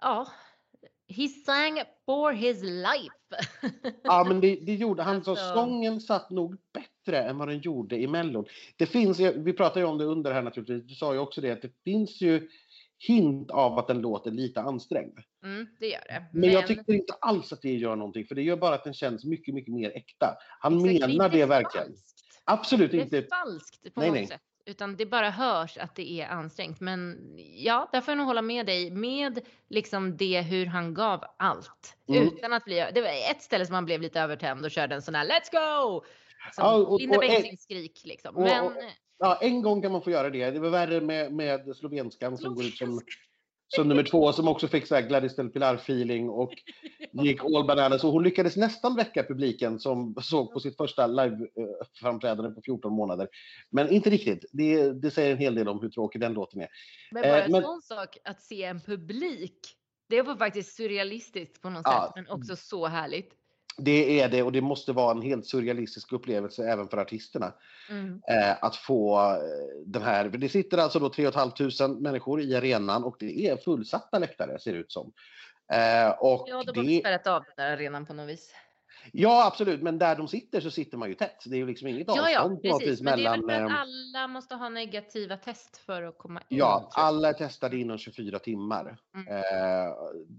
ja, 0.00 0.26
He 1.08 1.28
sang 1.28 1.82
for 2.06 2.32
his 2.32 2.62
life. 2.62 3.14
ja, 4.02 4.24
men 4.28 4.40
det, 4.40 4.56
det 4.66 4.74
gjorde 4.74 5.02
han. 5.02 5.16
Alltså. 5.16 5.36
Så 5.36 5.54
sången 5.54 6.00
satt 6.00 6.30
nog 6.30 6.56
bättre 6.74 7.22
än 7.22 7.38
vad 7.38 7.48
den 7.48 7.58
gjorde 7.58 7.96
i 7.96 8.06
Mellon. 8.06 8.46
Det 8.76 8.86
finns, 8.86 9.20
vi 9.20 9.52
pratade 9.52 9.80
ju 9.80 9.86
om 9.86 9.98
det 9.98 10.04
under 10.04 10.32
här 10.32 10.42
naturligtvis, 10.42 10.84
du 10.84 10.94
sa 10.94 11.12
ju 11.12 11.18
också 11.18 11.40
det, 11.40 11.50
att 11.50 11.62
det 11.62 11.72
finns 11.84 12.20
ju 12.20 12.48
hint 12.98 13.50
av 13.50 13.78
att 13.78 13.86
den 13.86 14.00
låter 14.00 14.30
lite 14.30 14.60
ansträngd. 14.60 15.18
Mm, 15.44 15.66
det 15.80 15.86
gör 15.86 16.04
det. 16.08 16.26
Men... 16.32 16.40
men, 16.40 16.50
jag 16.50 16.66
tycker 16.66 16.92
inte 16.92 17.12
alls 17.12 17.52
att 17.52 17.62
det 17.62 17.72
gör 17.72 17.96
någonting, 17.96 18.26
för 18.26 18.34
det 18.34 18.42
gör 18.42 18.56
bara 18.56 18.74
att 18.74 18.84
den 18.84 18.94
känns 18.94 19.24
mycket, 19.24 19.54
mycket 19.54 19.74
mer 19.74 19.90
äkta. 19.90 20.36
Han 20.60 20.82
menar 20.82 21.28
det 21.28 21.44
verkligen. 21.44 21.86
Falskt. 21.86 22.24
Absolut 22.44 22.94
inte. 22.94 23.20
Det 23.20 23.26
är 23.26 23.44
falskt 23.44 23.94
på 23.94 24.00
nej, 24.00 24.08
något 24.08 24.18
nej. 24.18 24.26
sätt 24.26 24.40
utan 24.68 24.96
det 24.96 25.06
bara 25.06 25.30
hörs 25.30 25.78
att 25.78 25.94
det 25.94 26.20
är 26.20 26.28
ansträngt. 26.28 26.80
Men 26.80 27.18
ja, 27.56 27.88
där 27.92 28.00
får 28.00 28.12
jag 28.12 28.18
nog 28.18 28.26
hålla 28.26 28.42
med 28.42 28.66
dig 28.66 28.90
med 28.90 29.40
liksom 29.68 30.16
det 30.16 30.40
hur 30.40 30.66
han 30.66 30.94
gav 30.94 31.24
allt 31.36 31.96
mm. 32.08 32.22
utan 32.22 32.52
att 32.52 32.64
bli. 32.64 32.90
Det 32.94 33.00
var 33.00 33.30
ett 33.30 33.42
ställe 33.42 33.66
som 33.66 33.74
han 33.74 33.84
blev 33.84 34.00
lite 34.00 34.20
övertänd 34.20 34.64
och 34.64 34.70
körde 34.70 34.94
en 34.94 35.02
sån 35.02 35.14
här 35.14 35.24
Let's 35.24 35.50
go! 35.52 36.02
Som 36.54 36.64
ja, 36.64 36.74
och, 36.74 37.00
Linda 37.00 37.18
Bengtzings 37.18 37.62
skrik 37.62 38.00
liksom. 38.04 38.36
Och, 38.36 38.42
Men, 38.42 38.72
ja, 39.18 39.38
en 39.40 39.62
gång 39.62 39.82
kan 39.82 39.92
man 39.92 40.02
få 40.02 40.10
göra 40.10 40.30
det. 40.30 40.50
Det 40.50 40.58
var 40.58 40.70
värre 40.70 41.00
med, 41.00 41.32
med 41.32 41.76
slovenskan 41.76 42.38
som 42.38 42.54
går 42.54 42.64
ut 42.64 42.76
som 42.76 43.00
som 43.68 43.88
nummer 43.88 44.02
två 44.02 44.32
som 44.32 44.48
också 44.48 44.68
fick 44.68 44.86
så 44.86 44.94
här 44.94 45.02
Gladys 45.02 45.36
del 45.36 45.48
Pilar-feeling 45.48 46.28
och 46.28 46.52
gick 47.12 47.44
all 47.44 47.66
bananas. 47.66 48.04
Och 48.04 48.12
hon 48.12 48.22
lyckades 48.22 48.56
nästan 48.56 48.96
väcka 48.96 49.22
publiken 49.22 49.78
som 49.78 50.14
såg 50.22 50.52
på 50.52 50.60
sitt 50.60 50.76
första 50.76 51.06
live-framträdande 51.06 52.50
på 52.50 52.60
14 52.64 52.92
månader. 52.92 53.28
Men 53.70 53.92
inte 53.92 54.10
riktigt. 54.10 54.44
Det, 54.52 54.92
det 54.92 55.10
säger 55.10 55.32
en 55.32 55.38
hel 55.38 55.54
del 55.54 55.68
om 55.68 55.80
hur 55.80 55.88
tråkig 55.88 56.20
den 56.20 56.32
låten 56.32 56.60
är. 56.60 56.68
Men 57.10 57.22
bara 57.22 57.44
en 57.44 57.54
eh, 57.54 57.62
sån 57.62 57.82
sak 57.82 58.16
att 58.24 58.42
se 58.42 58.64
en 58.64 58.80
publik. 58.80 59.58
Det 60.08 60.22
var 60.22 60.36
faktiskt 60.36 60.76
surrealistiskt 60.76 61.62
på 61.62 61.70
något 61.70 61.82
ja, 61.84 62.04
sätt, 62.06 62.24
men 62.24 62.34
också 62.34 62.56
så 62.56 62.86
härligt. 62.86 63.37
Det 63.78 64.20
är 64.20 64.28
det 64.28 64.42
och 64.42 64.52
det 64.52 64.60
måste 64.60 64.92
vara 64.92 65.10
en 65.10 65.22
helt 65.22 65.46
surrealistisk 65.46 66.12
upplevelse 66.12 66.64
även 66.64 66.88
för 66.88 66.98
artisterna. 66.98 67.52
Mm. 67.90 68.22
Eh, 68.28 68.64
att 68.64 68.76
få 68.76 69.18
eh, 69.18 69.38
den 69.86 70.02
här, 70.02 70.28
det 70.28 70.48
sitter 70.48 70.78
alltså 70.78 70.98
då 70.98 71.08
3 71.08 71.32
500 71.32 71.88
människor 72.00 72.40
i 72.40 72.56
arenan 72.56 73.04
och 73.04 73.16
det 73.18 73.46
är 73.46 73.56
fullsatta 73.56 74.18
läktare 74.18 74.58
ser 74.58 74.72
det 74.72 74.78
ut 74.78 74.92
som. 74.92 75.12
Eh, 75.72 76.10
och 76.10 76.44
ja, 76.48 76.62
de 76.66 76.78
har 76.78 76.84
det... 76.86 77.00
spärrat 77.00 77.26
av 77.26 77.42
den 77.42 77.52
där 77.56 77.72
arenan 77.72 78.06
på 78.06 78.14
något 78.14 78.28
vis. 78.28 78.54
Ja, 79.12 79.46
absolut, 79.46 79.82
men 79.82 79.98
där 79.98 80.16
de 80.16 80.28
sitter 80.28 80.60
så 80.60 80.70
sitter 80.70 80.98
man 80.98 81.08
ju 81.08 81.14
tätt. 81.14 81.44
Det 81.46 81.56
är 81.56 81.58
ju 81.58 81.66
liksom 81.66 81.88
inget 81.88 82.08
avstånd 82.08 82.30
ja, 82.32 82.58
ja, 82.62 82.78
precis. 82.78 83.00
Men 83.00 83.18
mellan... 83.20 83.46
det 83.46 83.54
är 83.54 83.60
väl 83.60 83.68
för 83.68 83.74
att 83.74 83.80
alla 83.80 84.28
måste 84.28 84.54
ha 84.54 84.68
negativa 84.68 85.36
test 85.36 85.76
för 85.76 86.02
att 86.02 86.18
komma 86.18 86.40
in? 86.48 86.58
Ja, 86.58 86.88
alla 86.92 87.28
är 87.28 87.32
testade 87.32 87.76
inom 87.76 87.98
24 87.98 88.38
timmar. 88.38 88.98
Mm. 89.14 89.28
Eh, 89.28 89.92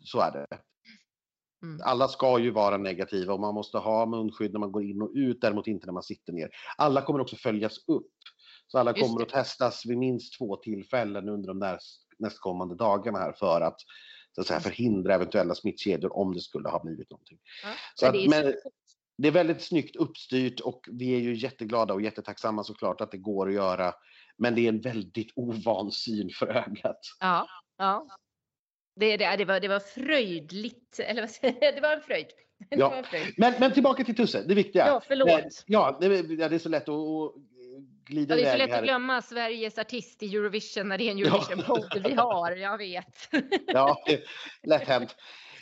så 0.04 0.20
är 0.20 0.32
det. 0.32 0.48
Mm. 1.64 1.82
Alla 1.84 2.08
ska 2.08 2.40
ju 2.40 2.52
vara 2.52 2.78
negativa 2.78 3.34
och 3.34 3.40
man 3.40 3.54
måste 3.54 3.78
ha 3.78 4.06
munskydd 4.06 4.54
när 4.54 4.60
man 4.60 4.72
går 4.72 4.84
in 4.84 5.02
och 5.02 5.12
ut, 5.14 5.42
däremot 5.42 5.68
inte 5.68 5.86
när 5.86 5.94
man 5.94 6.04
sitter 6.04 6.34
ner. 6.34 6.50
Alla 6.78 7.02
kommer 7.02 7.20
också 7.20 7.36
följas 7.36 7.78
upp. 7.88 8.12
Så 8.68 8.78
alla 8.78 8.92
Just 8.92 9.02
kommer 9.02 9.20
det. 9.20 9.26
att 9.26 9.30
testas 9.30 9.86
vid 9.86 9.98
minst 9.98 10.38
två 10.38 10.56
tillfällen 10.56 11.30
under 11.30 11.48
de 11.48 11.60
näst, 11.60 12.02
nästkommande 12.20 12.76
dagarna 12.76 13.20
här 13.20 13.34
för 13.34 13.62
att, 13.62 13.80
så 14.36 14.42
att 14.42 14.48
säga, 14.48 14.60
förhindra 14.60 15.16
eventuella 15.16 15.56
smittkedjor 15.56 16.18
om 16.18 16.34
det 16.34 16.42
skulle 16.42 16.70
ha 16.70 16.84
blivit 16.84 17.12
någonting. 17.12 17.40
Ja, 17.64 17.70
så 17.96 18.06
att, 18.06 18.14
det, 18.14 18.26
är 18.26 18.30
men, 18.30 18.54
det 19.18 19.28
är 19.28 19.32
väldigt 19.32 19.62
snyggt 19.62 19.96
uppstyrt 19.96 20.60
och 20.60 20.90
vi 20.92 21.16
är 21.16 21.20
ju 21.20 21.36
jätteglada 21.36 21.94
och 21.94 22.02
jättetacksamma 22.02 22.64
såklart 22.64 23.02
att 23.02 23.12
det 23.12 23.18
går 23.18 23.48
att 23.48 23.54
göra. 23.54 23.94
Men 24.38 24.56
det 24.56 24.62
är 24.62 24.70
en 24.70 24.82
väldigt 24.82 25.32
ovan 25.36 25.92
syn 25.92 26.30
för 26.30 26.48
ögat. 26.48 27.00
Ja, 27.20 27.48
ja. 27.78 28.08
Det, 28.96 29.18
det, 29.18 29.36
det, 29.36 29.46
var, 29.46 29.60
det 29.60 29.68
var 29.68 29.80
fröjdligt, 29.80 31.00
eller 31.00 31.22
vad 31.22 31.30
säger 31.30 31.58
jag? 31.62 31.76
Det 31.76 31.82
var 31.82 31.94
en 31.94 32.02
fröjd. 32.02 32.28
Ja. 32.70 32.96
En 32.96 33.04
fröjd. 33.04 33.34
Men, 33.38 33.54
men 33.60 33.74
tillbaka 33.74 34.04
till 34.04 34.16
Tusse, 34.16 34.44
det 34.48 34.56
viktiga. 34.56 34.88
Ja, 34.88 35.02
förlåt. 35.08 35.64
Ja, 35.66 35.98
det, 36.02 36.22
det 36.22 36.56
är 36.56 36.60
så 36.60 36.70
lätt 36.70 36.90
att 36.90 37.34
glida 38.10 38.38
ja, 38.38 38.42
Det 38.42 38.48
är 38.48 38.52
så 38.52 38.58
lätt 38.58 38.70
här. 38.70 38.78
att 38.78 38.84
glömma 38.84 39.22
Sveriges 39.22 39.78
artist 39.78 40.24
i 40.24 40.36
Eurovision 40.36 40.88
när 40.88 40.98
det 40.98 41.04
är 41.04 41.12
en 41.12 41.18
Eurovision-podd 41.18 41.88
ja. 41.96 42.02
vi 42.08 42.14
har, 42.14 42.52
jag 42.52 42.78
vet. 42.78 43.30
Ja, 43.68 44.04
lätt 44.64 44.88
hänt. 44.88 45.16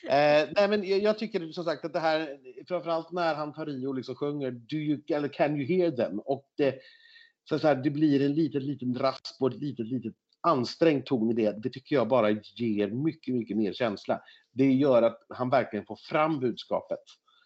Eh, 0.04 0.50
nej, 0.56 0.68
men 0.70 1.02
jag 1.02 1.20
tycker 1.20 1.52
som 1.52 1.64
sagt 1.64 1.86
att 1.86 1.94
det 1.94 2.00
här, 2.00 2.38
framförallt 2.68 3.12
när 3.12 3.36
han 3.36 3.54
tar 3.54 3.70
i 3.70 3.86
och 3.86 3.96
liksom 3.96 4.16
sjunger 4.16 4.52
Do 4.52 4.76
you, 4.76 5.02
eller 5.10 5.28
Can 5.28 5.62
you 5.62 5.66
hear 5.66 5.92
them? 5.92 6.20
Och 6.20 6.46
det, 6.58 6.76
så, 7.50 7.60
så 7.60 7.68
här, 7.68 7.76
det 7.76 7.90
blir 7.90 8.26
en 8.26 8.34
liten, 8.34 8.66
liten 8.66 9.00
rasp 9.00 9.42
och 9.42 9.52
ett 9.52 9.60
litet, 9.60 9.88
litet 9.88 10.14
ansträngd 10.48 11.06
ton 11.06 11.32
i 11.32 11.34
det, 11.34 11.63
det 11.63 11.70
tycker 11.70 11.96
jag 11.96 12.08
bara 12.08 12.30
ger 12.56 12.88
mycket, 12.88 13.34
mycket 13.36 13.58
mer 13.58 13.74
känsla. 13.74 14.22
Det 14.54 14.72
gör 14.74 15.01
att 15.01 15.20
han 15.30 15.50
verkligen 15.50 15.86
får 15.86 15.96
fram 15.96 16.39
budskapet 16.39 17.00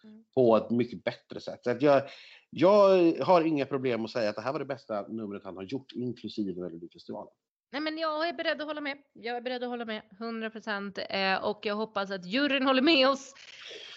Mm. 0.04 0.24
på 0.34 0.56
ett 0.56 0.70
mycket 0.70 1.04
bättre 1.04 1.40
sätt. 1.40 1.60
Så 1.64 1.70
att 1.70 1.82
jag, 1.82 2.02
jag 2.50 3.12
har 3.24 3.42
inga 3.42 3.66
problem 3.66 4.04
att 4.04 4.10
säga 4.10 4.30
att 4.30 4.36
det 4.36 4.42
här 4.42 4.52
var 4.52 4.58
det 4.58 4.64
bästa 4.64 5.08
numret 5.08 5.44
han 5.44 5.56
har 5.56 5.62
gjort, 5.62 5.92
inklusive 5.92 6.60
Melodifestivalen. 6.60 7.32
Nej, 7.72 7.80
men 7.80 7.98
jag 7.98 8.28
är 8.28 8.32
beredd 8.32 8.60
att 8.60 8.66
hålla 8.66 8.80
med. 8.80 8.98
Jag 9.12 9.36
är 9.36 9.40
beredd 9.40 9.62
att 9.62 9.68
hålla 9.68 9.84
med 9.84 10.02
100 10.20 10.50
procent 10.50 10.98
eh, 11.10 11.44
och 11.44 11.66
jag 11.66 11.74
hoppas 11.74 12.10
att 12.10 12.26
juryn 12.26 12.66
håller 12.66 12.82
med 12.82 13.08
oss 13.08 13.34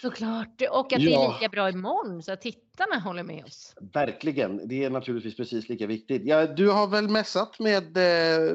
såklart 0.02 0.62
och 0.70 0.92
att 0.92 1.00
det 1.00 1.06
är 1.06 1.10
Ja. 1.10 1.32
lika 1.40 1.48
bra 1.48 1.70
imorgon 1.70 2.22
så 2.22 2.32
att 2.32 2.40
tittarna 2.40 2.98
håller 2.98 3.22
med 3.22 3.44
oss. 3.44 3.74
Verkligen, 3.92 4.68
det 4.68 4.84
är 4.84 4.90
naturligtvis 4.90 5.36
precis 5.36 5.68
lika 5.68 5.86
viktigt. 5.86 6.22
Ja, 6.24 6.46
du 6.46 6.70
har 6.70 6.86
väl 6.86 7.08
mässat 7.08 7.58
med 7.58 7.96
eh, 7.96 8.54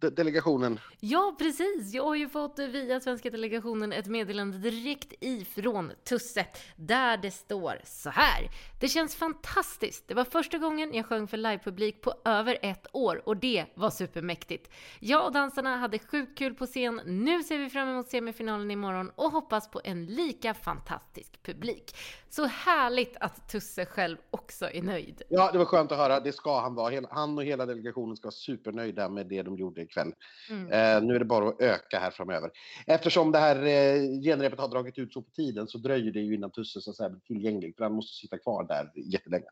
de- 0.00 0.10
delegationen? 0.10 0.80
Ja, 1.00 1.34
precis. 1.38 1.92
Jag 1.94 2.04
har 2.04 2.14
ju 2.14 2.28
fått 2.28 2.58
via 2.58 3.00
svenska 3.00 3.30
delegationen 3.30 3.92
ett 3.92 4.06
meddelande 4.06 4.58
direkt 4.58 5.12
ifrån 5.20 5.92
Tusse 6.08 6.46
där 6.76 7.16
det 7.16 7.30
står 7.30 7.80
så 7.84 8.10
här. 8.10 8.48
Det 8.80 8.88
känns 8.88 9.16
fantastiskt. 9.16 10.08
Det 10.08 10.14
var 10.14 10.24
första 10.24 10.58
gången 10.58 10.94
jag 10.94 11.06
sjöng 11.06 11.28
för 11.28 11.36
livepublik 11.36 12.02
på 12.02 12.14
över 12.24 12.58
ett 12.62 12.86
år 12.92 13.22
och 13.28 13.36
det 13.36 13.64
var 13.74 13.90
supermäktigt. 13.90 14.70
Jag 15.00 15.24
och 15.26 15.32
dansarna 15.32 15.76
hade 15.76 15.98
sjukt 15.98 16.38
kul 16.38 16.54
på 16.54 16.66
scen. 16.66 17.00
Nu 17.04 17.42
ser 17.42 17.58
vi 17.58 17.70
fram 17.70 17.88
emot 17.88 18.08
semifinalen 18.08 18.70
imorgon 18.70 19.10
och 19.14 19.30
hoppas 19.32 19.70
på 19.70 19.80
en 19.84 20.06
lika 20.06 20.54
fantastisk 20.54 21.42
publik. 21.42 21.96
Så 22.30 22.44
härligt 22.44 23.16
att 23.20 23.48
Tusse 23.48 23.86
själv 23.86 24.16
också 24.30 24.70
är 24.70 24.82
nöjd. 24.82 25.22
Ja, 25.28 25.52
det 25.52 25.58
var 25.58 25.64
skönt 25.64 25.92
att 25.92 25.98
höra. 25.98 26.20
Det 26.20 26.32
ska 26.32 26.60
han 26.60 26.74
vara. 26.74 27.06
Han 27.10 27.38
och 27.38 27.44
hela 27.44 27.66
delegationen 27.66 28.16
ska 28.16 28.26
vara 28.26 28.32
supernöjda 28.32 29.08
med 29.08 29.26
det 29.26 29.42
de 29.42 29.56
gjorde 29.56 29.86
ikväll. 29.88 30.12
Mm. 30.50 30.72
Eh, 30.72 31.02
nu 31.02 31.14
är 31.14 31.18
det 31.18 31.24
bara 31.24 31.48
att 31.48 31.60
öka 31.60 31.98
här 31.98 32.10
framöver. 32.10 32.50
Eftersom 32.86 33.32
det 33.32 33.38
här 33.38 33.56
eh, 33.56 34.20
genrepet 34.22 34.58
har 34.58 34.68
dragit 34.68 34.98
ut 34.98 35.12
så 35.12 35.22
på 35.22 35.30
tiden 35.30 35.68
så 35.68 35.78
dröjer 35.78 36.12
det 36.12 36.20
ju 36.20 36.34
innan 36.34 36.50
Tusse 36.50 36.80
så 36.80 36.92
säga, 36.92 37.08
blir 37.08 37.20
tillgänglig. 37.20 37.76
För 37.76 37.84
han 37.84 37.92
måste 37.92 38.16
sitta 38.16 38.38
kvar 38.38 38.64
där 38.64 38.92
jättelänge. 38.94 39.46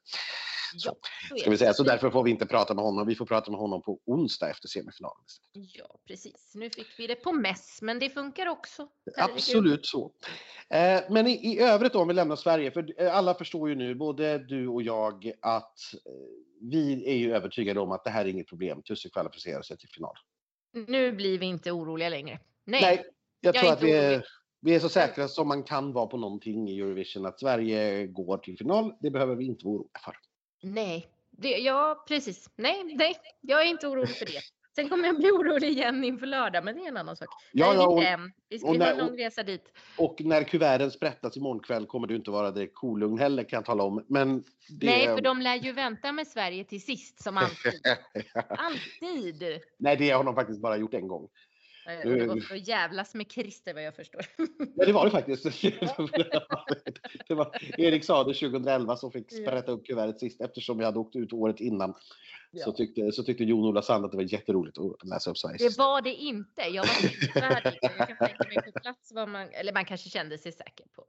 Så, 0.76 0.90
är 1.35 1.38
ska 1.38 1.50
vi 1.50 1.59
säga. 1.59 1.73
så 1.73 1.83
därför 1.83 2.11
får 2.11 2.23
vi 2.23 2.31
inte 2.31 2.47
prata 2.47 2.75
med 2.75 2.85
honom. 2.85 3.07
Vi 3.07 3.14
får 3.14 3.26
prata 3.26 3.50
med 3.50 3.61
honom 3.61 3.83
på 3.83 3.99
onsdag 4.05 4.50
efter 4.50 4.69
semifinalen. 4.69 5.25
Ja, 5.52 5.99
precis. 6.07 6.52
Nu 6.55 6.71
fick 6.71 6.99
vi 6.99 7.07
det 7.07 7.14
på 7.14 7.33
mäss, 7.33 7.78
men 7.83 7.99
det 7.99 8.11
funkar 8.11 8.47
också. 8.47 8.88
Herregud. 9.16 9.35
Absolut 9.35 9.87
så. 9.87 10.12
Eh, 10.69 11.00
men 11.11 11.26
i, 11.26 11.33
i 11.33 11.61
övrigt 11.61 11.93
då, 11.93 12.00
om 12.00 12.09
vi 12.09 12.14
lämnar 12.14 12.37
Sverige, 12.37 12.71
för 12.71 13.02
eh, 13.02 13.16
alla 13.16 13.35
förstår 13.35 13.69
ju 13.69 13.75
nu, 13.75 13.95
både 13.95 14.38
du 14.38 14.69
och 14.69 14.83
jag, 14.83 15.33
att 15.43 15.95
eh, 15.95 16.55
vi 16.70 17.08
är 17.11 17.14
ju 17.14 17.35
övertygade 17.35 17.80
om 17.80 17.92
att 17.92 18.04
det 18.04 18.11
här 18.11 18.25
är 18.25 18.28
inget 18.28 18.49
problem. 18.49 18.82
Tusse 18.82 19.08
kvalificerar 19.08 19.62
sig 19.62 19.76
till 19.76 19.88
final. 19.88 20.14
Nu 20.73 21.12
blir 21.12 21.38
vi 21.38 21.46
inte 21.46 21.73
oroliga 21.73 22.08
längre. 22.08 22.40
Nej. 22.64 22.80
Nej, 22.82 23.04
jag, 23.40 23.54
jag 23.54 23.62
tror 23.62 23.73
att 23.73 23.82
vi 23.82 23.92
är, 23.92 24.25
vi 24.61 24.75
är 24.75 24.80
så 24.80 24.88
säkra 24.88 25.28
som 25.28 25.49
man 25.49 25.62
kan 25.62 25.92
vara 25.92 26.06
på 26.06 26.16
någonting 26.16 26.68
i 26.68 26.80
Eurovision, 26.80 27.26
att 27.26 27.40
Sverige 27.40 28.06
går 28.06 28.38
till 28.38 28.58
final. 28.58 28.94
Det 29.00 29.11
behöver 29.11 29.35
vi 29.35 29.44
inte 29.44 29.64
vara 29.64 29.75
oroliga 29.75 30.00
för. 30.04 30.16
Nej. 30.62 31.08
Det, 31.30 31.49
ja, 31.49 32.04
precis. 32.08 32.50
Nej, 32.56 32.85
nej, 32.85 33.14
jag 33.40 33.62
är 33.62 33.66
inte 33.66 33.88
orolig 33.88 34.16
för 34.16 34.26
det. 34.26 34.40
Sen 34.76 34.88
kommer 34.88 35.06
jag 35.06 35.16
bli 35.16 35.30
orolig 35.30 35.68
igen 35.68 36.04
inför 36.04 36.26
lördag, 36.26 36.64
men 36.64 36.75
det 36.76 36.83
är 36.85 36.88
en 36.88 36.97
annan 36.97 37.16
sak. 37.16 37.28
Ja, 37.52 37.66
Nej, 37.66 37.76
ja, 37.76 37.87
och-. 37.88 38.30
Vi 38.49 38.59
ska 38.59 38.73
när- 38.73 38.92
en 38.92 38.99
lång 38.99 39.18
resa 39.18 39.42
dit. 39.42 39.73
Och 39.99 40.21
när 40.21 40.42
kuverten 40.42 40.90
sprättas 40.90 41.37
imorgon 41.37 41.61
kväll 41.62 41.87
kommer 41.87 42.06
du 42.06 42.16
inte 42.16 42.30
vara 42.30 42.50
direkt 42.50 42.75
kolugn 42.75 43.18
heller 43.18 43.42
kan 43.45 43.56
jag 43.56 43.64
tala 43.64 43.83
om. 43.83 44.04
Men 44.09 44.42
det... 44.68 44.87
Nej, 44.87 45.06
för 45.06 45.21
de 45.21 45.40
lär 45.40 45.56
ju 45.56 45.73
vänta 45.73 46.12
med 46.12 46.26
Sverige 46.26 46.64
till 46.64 46.83
sist, 46.83 47.23
som 47.23 47.37
alltid. 47.38 47.80
Alltid! 48.49 49.61
Nej, 49.78 49.97
det 49.97 50.11
har 50.11 50.25
de 50.25 50.35
faktiskt 50.35 50.61
bara 50.61 50.76
gjort 50.76 50.95
en 50.95 51.09
gång. 51.09 51.28
Eh, 51.87 52.11
det 52.11 52.26
var 52.26 52.40
för 52.40 52.55
att 52.55 52.69
jävlas 52.69 53.14
med 53.14 53.33
Christer 53.33 53.75
vad 53.75 53.83
jag 53.83 53.95
förstår. 53.95 54.23
Ja, 54.75 54.87
det 54.87 54.93
var 54.93 55.05
det 55.05 55.11
faktiskt. 55.11 55.43
det 57.28 57.35
var 57.35 57.57
Erik 57.78 58.05
Saade 58.05 58.35
2011 58.35 58.97
som 58.97 59.12
fick 59.12 59.33
sprätta 59.33 59.73
upp 59.73 59.87
kuvertet 59.87 60.21
sist 60.21 60.40
eftersom 60.40 60.78
jag 60.78 60.87
hade 60.87 60.99
åkt 60.99 61.16
ut 61.16 61.33
året 61.33 61.61
innan. 61.61 61.95
Så, 62.64 62.73
tyckte, 62.73 63.12
så 63.12 63.23
tyckte 63.23 63.45
Jon-Ola 63.45 63.83
Sand 63.83 64.05
att 64.05 64.11
det 64.11 64.16
var 64.16 64.33
jätteroligt 64.33 64.78
att 64.78 65.09
läsa 65.09 65.31
upp 65.31 65.38
Sveriges. 65.38 65.76
Det 65.76 65.83
var 65.83 66.02
det 66.02 66.14
inte. 66.14 66.62
Jag 66.62 66.83
var 66.83 67.09
tillfärdig. 67.09 67.78
Jag 67.83 68.09
kan 68.09 68.16
tänka 68.16 68.49
mig 68.49 68.73
på 68.73 68.81
plats 68.81 69.12
vad 69.12 69.28
man, 69.28 69.49
eller 69.49 69.73
man 69.73 69.85
kanske 69.85 70.11
kände 70.11 70.38
sig 70.38 70.52
säker 70.52 70.87
på. 70.95 71.05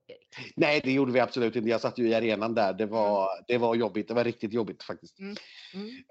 Nej, 0.56 0.82
det 0.84 0.92
gjorde 0.92 1.12
vi 1.12 1.20
absolut 1.20 1.56
inte. 1.56 1.70
Jag 1.70 1.82
satt 1.82 1.98
ju 1.98 2.10
i 2.10 2.14
arenan 2.16 2.56
där. 2.56 2.74
Det 2.74 2.86
var, 2.86 3.30
det 3.48 3.58
var 3.58 3.76
jobbigt. 3.76 4.08
Det 4.08 4.14
var 4.14 4.24
riktigt 4.24 4.54
jobbigt 4.54 4.84
faktiskt. 4.84 5.20
Mm. 5.20 5.36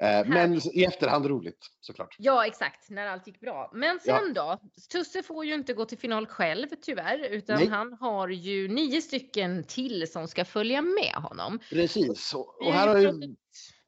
Eh, 0.02 0.28
Men 0.28 0.60
i 0.72 0.84
efterhand 0.84 1.26
roligt 1.26 1.66
såklart. 1.80 2.16
Ja, 2.18 2.46
exakt, 2.46 2.90
när 2.90 3.06
allt 3.06 3.26
gick 3.26 3.40
bra. 3.40 3.70
Men 3.74 4.00
sen 4.00 4.34
då? 4.34 4.58
Tusse 4.92 5.22
får 5.22 5.44
ju 5.44 5.54
inte 5.54 5.72
gå 5.74 5.84
till 5.84 5.98
final 5.98 6.26
själv 6.26 6.66
tyvärr, 6.82 7.18
utan 7.30 7.56
Nej. 7.56 7.68
han 7.68 7.92
har 8.00 8.28
ju 8.28 8.68
nio 8.68 9.02
stycken 9.02 9.64
till 9.64 10.12
som 10.12 10.28
ska 10.28 10.44
följa 10.44 10.82
med 10.82 11.14
honom. 11.14 11.58
Precis. 11.70 12.34
Och, 12.34 12.66
och 12.66 12.72
här 12.72 12.88
har 12.88 12.98
ju, 12.98 13.34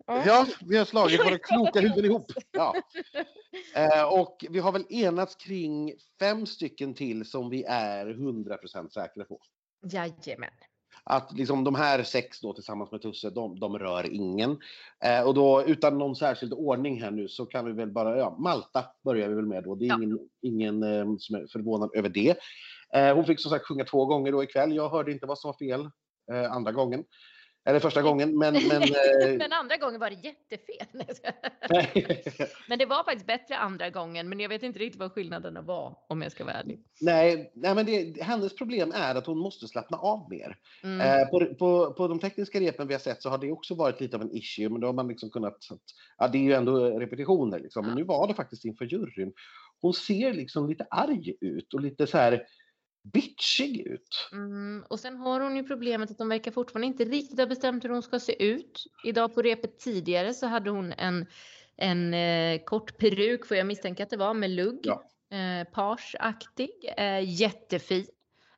Ja. 0.06 0.23
ja, 0.26 0.47
vi 0.66 0.76
har 0.76 0.85
slagit 0.85 1.20
våra 1.20 1.38
kloka 1.42 1.80
huvuden 1.80 2.04
ihop 2.04 2.30
ihop. 2.30 2.44
Ja. 2.50 2.75
Eh, 3.75 4.04
Och 4.04 4.44
vi 4.50 4.58
har 4.58 4.73
väl 4.73 4.87
enats 4.90 5.37
kring 5.37 5.92
fem 6.20 6.47
stycken 6.47 6.94
till 6.94 7.25
som 7.25 7.50
vi 7.50 7.64
är 7.64 8.06
100% 8.06 8.88
säkra 8.88 9.25
på. 9.25 9.40
Jajamän. 9.82 10.50
att 11.04 11.32
liksom 11.32 11.64
de 11.64 11.75
här 11.75 12.02
sex 12.02 12.40
då 12.40 12.52
tillsammans 12.52 12.92
med 12.92 13.02
Tusse, 13.02 13.30
de, 13.30 13.61
de 13.61 13.78
rör 13.78 14.12
ingen. 14.14 14.58
Eh, 15.04 15.26
och 15.26 15.35
då 15.35 15.62
utan 15.66 15.99
någon 15.99 16.16
särskild 16.16 16.52
ordning 16.52 17.02
här 17.02 17.11
nu 17.11 17.28
så 17.28 17.47
kan 17.47 17.64
vi 17.66 17.73
väl 17.73 17.90
bara, 17.92 18.18
ja, 18.18 18.37
Malta 18.38 18.85
börjar 19.04 19.28
vi 19.28 19.35
väl 19.35 19.47
med 19.47 19.64
då. 19.64 19.75
Det 19.75 19.85
är 19.85 19.88
Ja. 19.88 19.97
ingen, 20.02 20.18
ingen 20.42 20.82
eh, 20.82 21.06
som 21.18 21.37
är 21.37 21.47
förvånad 21.52 21.90
över 21.94 22.08
det. 22.08 22.37
Eh, 22.94 23.14
hon 23.14 23.25
fick 23.25 23.40
som 23.40 23.50
sagt 23.50 23.66
sjunga 23.66 23.85
två 23.85 24.06
gånger 24.06 24.32
då 24.32 24.42
ikväll. 24.42 24.75
Jag 24.76 24.88
hörde 24.88 25.12
inte 25.12 25.26
vad 25.26 25.38
som 25.38 25.49
var 25.49 25.58
fel 25.58 25.90
eh, 26.32 26.52
andra 26.52 26.73
gången. 26.73 27.04
Eller 27.68 27.80
första 27.80 28.02
gången, 28.02 28.38
men... 28.38 28.54
men 28.54 28.82
eh, 28.82 29.37
Men 29.38 29.52
andra 29.52 29.76
gången 29.76 30.00
var 30.00 30.10
det 30.10 30.16
jättefel. 30.16 30.87
Men 32.68 32.78
det 32.78 32.87
var 32.87 33.04
faktiskt 33.04 33.26
bättre 33.26 33.56
andra 33.56 33.90
gången, 33.90 34.28
men 34.28 34.40
jag 34.40 34.48
vet 34.48 34.62
inte 34.62 34.78
riktigt 34.78 35.00
vad 35.00 35.12
skillnaderna 35.12 35.62
var 35.62 35.98
om 36.08 36.22
jag 36.22 36.32
ska 36.32 36.44
vara 36.44 36.54
ärlig. 36.54 36.80
nej, 37.00 37.52
nej, 37.54 37.75
men 37.75 37.87
det, 37.87 38.22
hennes 38.22 38.54
problem 38.54 38.92
är 38.94 39.14
att 39.14 39.26
hon 39.26 39.38
måste 39.38 39.68
slappna 39.68 39.96
av 39.96 40.30
mer. 40.30 40.56
Mm. 40.82 41.00
Eh, 41.00 41.28
på, 41.28 41.54
på, 41.54 41.92
på 41.92 42.08
de 42.08 42.18
tekniska 42.18 42.60
repen 42.60 42.88
vi 42.88 42.94
har 42.94 43.00
sett 43.00 43.22
så 43.22 43.30
har 43.30 43.38
det 43.38 43.52
också 43.52 43.75
varit 43.75 44.00
lite 44.00 44.16
av 44.16 44.22
en 44.22 44.37
issue, 44.37 44.68
men 44.68 44.80
då 44.80 44.87
har 44.88 44.94
man 44.94 45.08
liksom 45.08 45.30
kunnat... 45.30 45.68
ja, 46.18 46.28
det 46.28 46.38
är 46.38 46.42
ju 46.42 46.52
ändå 46.52 46.98
repetitioner, 46.98 47.58
liksom. 47.58 47.87
men 47.87 47.94
nu 47.94 48.04
var 48.04 48.28
det 48.28 48.34
faktiskt 48.34 48.64
inför 48.64 48.84
juryn. 48.84 49.32
Hon 49.80 49.94
ser 49.94 50.32
liksom 50.32 50.68
lite 50.68 50.87
arg 50.90 51.34
ut 51.40 51.75
och 51.75 51.80
lite 51.80 52.06
så 52.06 52.18
här 52.18 52.46
bitchig 53.02 53.86
ut. 53.86 54.28
Mm, 54.32 54.84
och 54.90 55.00
sen 55.00 55.16
har 55.16 55.40
hon 55.40 55.56
ju 55.56 55.64
problemet 55.64 56.10
att 56.10 56.18
de 56.18 56.28
verkar 56.28 56.50
fortfarande 56.50 56.86
inte 56.86 57.04
riktigt 57.04 57.38
ha 57.38 57.46
bestämt 57.46 57.84
hur 57.84 57.88
hon 57.88 58.02
ska 58.02 58.20
se 58.20 58.44
ut. 58.44 58.84
Idag 59.04 59.34
på 59.34 59.42
repet 59.42 59.78
tidigare 59.78 60.34
så 60.34 60.46
hade 60.46 60.70
hon 60.70 60.92
en, 60.92 61.26
en 61.76 62.14
eh, 62.14 62.64
kort 62.64 62.98
peruk, 62.98 63.46
får 63.46 63.56
jag 63.56 63.66
misstänka 63.66 64.02
att 64.02 64.10
det 64.10 64.16
var, 64.16 64.34
med 64.34 64.50
lugg. 64.50 64.80
Ja. 64.82 65.04
Eh, 65.36 65.64
Page-aktig, 65.72 66.70
eh, 66.96 67.40
jättefin. 67.40 68.06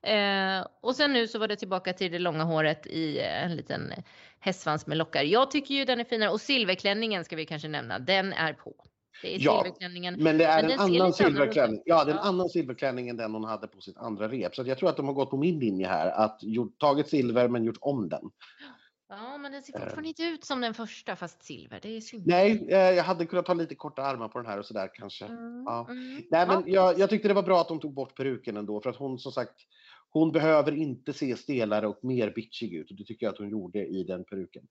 Eh, 0.03 0.67
och 0.81 0.97
sen 0.97 1.13
nu 1.13 1.29
så 1.29 1.39
var 1.39 1.49
det 1.49 1.57
tillbaka 1.57 1.93
till 1.93 2.13
det 2.13 2.19
långa 2.19 2.45
håret 2.45 2.87
i 2.87 3.19
eh, 3.19 3.45
en 3.45 3.57
liten 3.57 3.93
hästsvans 4.39 4.87
med 4.87 4.99
lockar. 4.99 5.23
Jag 5.23 5.51
tycker 5.51 5.75
ju 5.75 5.85
den 5.85 6.01
är 6.01 6.05
finare 6.05 6.31
och 6.31 6.41
silverklänningen 6.41 7.25
ska 7.25 7.37
vi 7.37 7.47
kanske 7.47 7.69
nämna, 7.69 7.99
den 7.99 8.33
är 8.33 8.53
på. 8.53 8.75
Det 9.23 9.35
är 9.35 9.39
Ja, 9.41 9.63
silverklänningen. 9.65 10.23
Men 10.23 10.39
det 10.39 10.45
är 10.45 10.63
Men 10.63 10.71
en 10.71 10.81
annan 10.81 11.13
silverklänning. 11.13 11.83
Ja, 11.85 12.05
det 12.05 12.11
är 12.11 12.15
en 12.15 12.21
Ja. 12.23 12.29
annan 12.29 12.49
silverklänning 12.49 13.09
än 13.09 13.17
den 13.17 13.35
hon 13.35 13.45
hade 13.45 13.67
på 13.67 13.81
sitt 13.81 13.97
andra 13.97 14.29
rep. 14.29 14.55
Så 14.55 14.63
jag 14.67 14.79
tror 14.79 14.89
att 14.89 14.97
de 14.97 15.07
har 15.07 15.15
gått 15.15 15.31
på 15.31 15.37
min 15.37 15.59
linje 15.59 15.87
här, 15.87 16.11
att 16.11 16.39
gjort, 16.43 16.79
tagit 16.79 17.09
silver 17.09 17.49
men 17.49 17.65
gjort 17.65 17.79
om 17.81 18.09
den. 18.09 18.31
Ja, 19.09 19.39
men 19.39 19.53
den 19.53 19.63
ser 19.63 19.73
fortfarande 19.73 20.09
inte 20.09 20.23
ut 20.23 20.45
som 20.45 20.61
den 20.61 20.75
första 20.75 21.17
fast 21.17 21.43
silver. 21.43 21.79
Det 21.83 21.97
är 21.97 22.01
synd. 22.01 22.27
Nej, 22.27 22.67
eh, 22.69 22.79
jag 22.79 23.05
hade 23.05 23.27
kunnat 23.27 23.47
ta 23.47 23.55
lite 23.55 23.75
korta 23.75 24.03
armar 24.03 24.29
på 24.29 24.39
den 24.39 24.47
här 24.47 24.59
och 24.59 24.67
sådär 24.67 24.91
kanske. 24.95 25.25
Mm, 25.25 25.65
Ja. 25.67 25.87
mm. 25.91 26.15
Nej, 26.15 26.25
Ja. 26.31 26.47
men 26.47 26.73
jag, 26.73 26.99
jag 26.99 27.11
tyckte 27.11 27.29
det 27.29 27.35
var 27.35 27.43
bra 27.43 27.61
att 27.61 27.69
de 27.69 27.81
tog 27.81 27.95
bort 27.95 28.17
peruken 28.17 28.57
ändå, 28.57 28.81
för 28.81 28.91
att 28.91 28.97
hon 28.97 29.19
som 29.19 29.33
sagt, 29.33 29.55
hon 30.13 30.33
behöver 30.33 30.73
inte 30.73 31.13
se 31.13 31.37
stelare 31.37 31.87
och 31.87 31.99
mer 32.05 32.31
bitchig 32.31 32.75
ut 32.75 32.91
och 32.91 32.97
det 32.97 33.05
tycker 33.05 33.27
jag 33.27 33.33
att 33.33 33.39
hon 33.39 33.49
gjorde 33.51 33.87
i 33.87 34.05
den 34.05 34.25
peruken. 34.25 34.63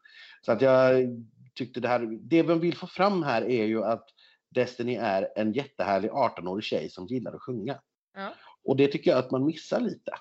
Så 0.41 0.51
att 0.51 0.61
jag 0.61 1.07
tyckte 1.55 1.79
det 1.79 1.87
här, 1.87 2.19
det 2.21 2.43
man 2.43 2.59
vill 2.59 2.75
få 2.77 2.87
fram 2.87 3.23
här 3.23 3.41
är 3.41 3.65
ju 3.65 3.83
att 3.83 4.05
Destiny 4.49 4.95
är 4.95 5.29
en 5.35 5.53
jättehärlig 5.53 6.11
18-årig 6.11 6.63
tjej 6.63 6.89
som 6.89 7.07
gillar 7.07 7.33
att 7.33 7.41
sjunga. 7.41 7.81
Ja. 8.15 8.33
Och 8.63 8.75
det 8.77 8.87
tycker 8.87 9.11
jag 9.11 9.19
att 9.19 9.31
man 9.31 9.45
missar 9.45 9.79
lite. 9.79 10.11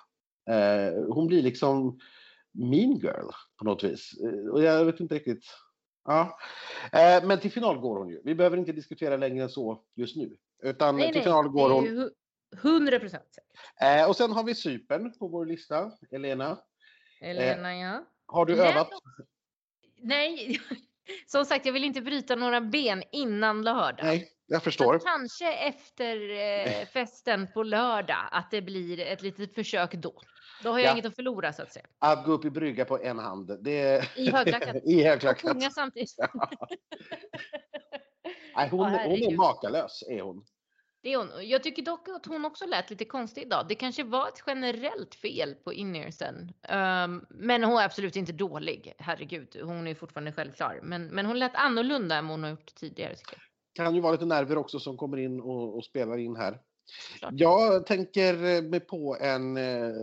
Eh, 0.51 1.05
hon 1.15 1.27
blir 1.27 1.43
liksom 1.43 1.99
mean 2.53 2.97
girl 2.97 3.31
på 3.59 3.65
något 3.65 3.85
vis. 3.85 4.13
Eh, 4.25 4.49
och 4.51 4.63
jag 4.63 4.85
vet 4.85 5.01
inte 5.01 5.15
riktigt. 5.15 5.45
Ja. 6.05 6.39
Eh, 6.93 7.25
men 7.27 7.41
till 7.41 7.53
final 7.53 7.79
går 7.79 7.99
hon 7.99 8.09
ju. 8.09 8.21
Vi 8.25 8.35
behöver 8.35 8.57
inte 8.57 8.73
diskutera 8.73 9.17
längre 9.17 9.43
än 9.45 9.51
så 9.51 9.83
just 9.97 10.17
nu. 10.17 10.37
Utan 10.63 10.97
Nej, 10.97 11.07
till 11.07 11.15
nej, 11.15 11.23
final 11.25 11.49
går 11.49 11.71
hon. 11.71 11.85
ju 11.85 11.91
hu- 11.91 12.11
100 12.63 12.99
procent 13.01 13.25
säkert. 13.35 13.53
Eh, 14.03 14.09
och 14.09 14.17
sen 14.17 14.33
har 14.33 14.45
vi 14.45 14.55
Cypern 14.55 15.19
på 15.19 15.29
vår 15.29 15.47
lista. 15.47 15.93
Elena, 16.11 16.59
Elena, 17.21 17.77
ja. 17.77 18.05
har 18.27 18.47
du 18.47 18.63
övat? 18.63 18.89
Nej, 20.01 20.61
som 21.27 21.45
sagt, 21.45 21.67
jag 21.67 21.73
vill 21.73 21.85
inte 21.85 22.01
bryta 22.01 22.37
några 22.37 22.61
ben 22.61 23.03
innan 23.13 23.63
lördag. 23.63 24.01
Nej. 24.07 24.29
jag 24.47 24.63
förstår. 24.63 24.99
kanske 24.99 25.53
efter 25.53 26.31
eh, 26.31 26.87
festen 26.93 27.53
på 27.53 27.63
lördag 27.63 28.29
att 28.31 28.51
det 28.51 28.63
blir 28.63 29.01
ett 29.01 29.23
litet 29.23 29.55
försök 29.55 29.93
då. 29.95 30.13
Då 30.63 30.71
har 30.71 30.79
jag 30.79 30.87
Ja. 30.89 30.93
inget 30.93 31.05
att 31.07 31.17
förlora 31.17 31.53
så 31.53 31.63
att 31.63 31.73
säga. 31.73 31.87
Att 31.99 32.25
gå 32.25 32.33
upp 32.33 32.45
i 32.45 32.51
brygga 32.51 32.85
på 32.85 32.99
en 33.03 33.19
hand. 33.19 33.65
Det... 33.65 34.05
I 34.17 34.31
högklackat. 34.31 34.77
I 34.85 35.01
Och 35.01 35.05
högklackat. 35.07 35.53
sjunga 35.53 35.71
samtidigt. 35.71 36.15
Nej, 38.57 38.69
hon, 38.71 38.81
Ja, 38.93 39.01
hon 39.05 39.13
är 39.23 39.37
makalös, 39.37 40.03
är 40.09 40.21
hon. 40.23 40.45
Det 41.03 41.13
är 41.13 41.19
hon. 41.19 41.49
Jag 41.49 41.63
tycker 41.63 41.83
dock 41.83 42.09
att 42.09 42.27
hon 42.27 42.45
också 42.45 42.67
lät 42.67 42.91
lite 42.91 43.05
konstig 43.05 43.43
idag. 43.43 43.67
Det 43.69 43.75
kanske 43.75 44.05
var 44.05 44.29
ett 44.29 44.43
generellt 44.47 45.15
fel 45.15 45.55
på 45.55 45.73
in-earsen. 45.73 46.53
Um, 46.69 47.27
men 47.29 47.65
hon 47.65 47.79
är 47.79 47.85
absolut 47.85 48.17
inte 48.17 48.33
dålig. 48.33 48.95
Herregud, 48.99 49.57
hon 49.63 49.87
är 49.87 49.95
fortfarande 49.95 50.33
självklar. 50.33 50.81
Men, 50.83 51.07
men 51.07 51.27
hon 51.27 51.39
lät 51.39 51.55
annorlunda 51.55 52.17
än 52.17 52.27
vad 52.27 52.33
hon 52.33 52.43
har 52.43 52.51
gjort 52.51 52.75
tidigare. 52.75 53.15
Kan 53.73 53.95
ju 53.95 54.01
vara 54.01 54.13
lite 54.13 54.25
nerver 54.25 54.59
också 54.59 54.81
som 54.81 54.97
kommer 54.97 55.17
in 55.17 55.41
och, 55.41 55.77
och 55.77 55.85
spelar 55.85 56.19
in 56.19 56.37
här. 56.37 56.61
Klart. 57.19 57.33
Jag 57.37 57.87
tänker 57.87 58.63
mig 58.63 58.81
på 58.81 59.17
en 59.21 59.57
eh, 59.57 59.95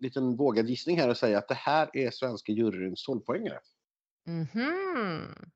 liten 0.00 0.36
vågad 0.36 0.68
gissning 0.68 0.98
här 0.98 1.08
och 1.10 1.16
säga 1.16 1.38
att 1.38 1.48
det 1.48 1.54
här 1.54 1.90
är 1.92 2.10
svenska 2.10 2.52
juryns 2.52 3.08
12-poängare. 3.08 3.58
Mhm. 4.26 5.50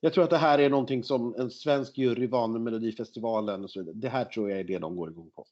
Jag 0.00 0.12
tror 0.12 0.24
att 0.24 0.30
det 0.30 0.38
här 0.38 0.58
är 0.58 0.70
någonting 0.70 1.04
som 1.04 1.34
en 1.38 1.50
svensk 1.50 1.98
jury 1.98 2.26
van 2.26 2.52
med 2.52 2.60
Melodifestivalen 2.60 3.64
och 3.64 3.70
så 3.70 3.80
vidare. 3.80 3.94
Det 3.96 4.08
här 4.08 4.24
tror 4.24 4.50
jag 4.50 4.60
är 4.60 4.64
det 4.64 4.78
de 4.78 4.96
går 4.96 5.10
igång 5.10 5.30
på. 5.30 5.46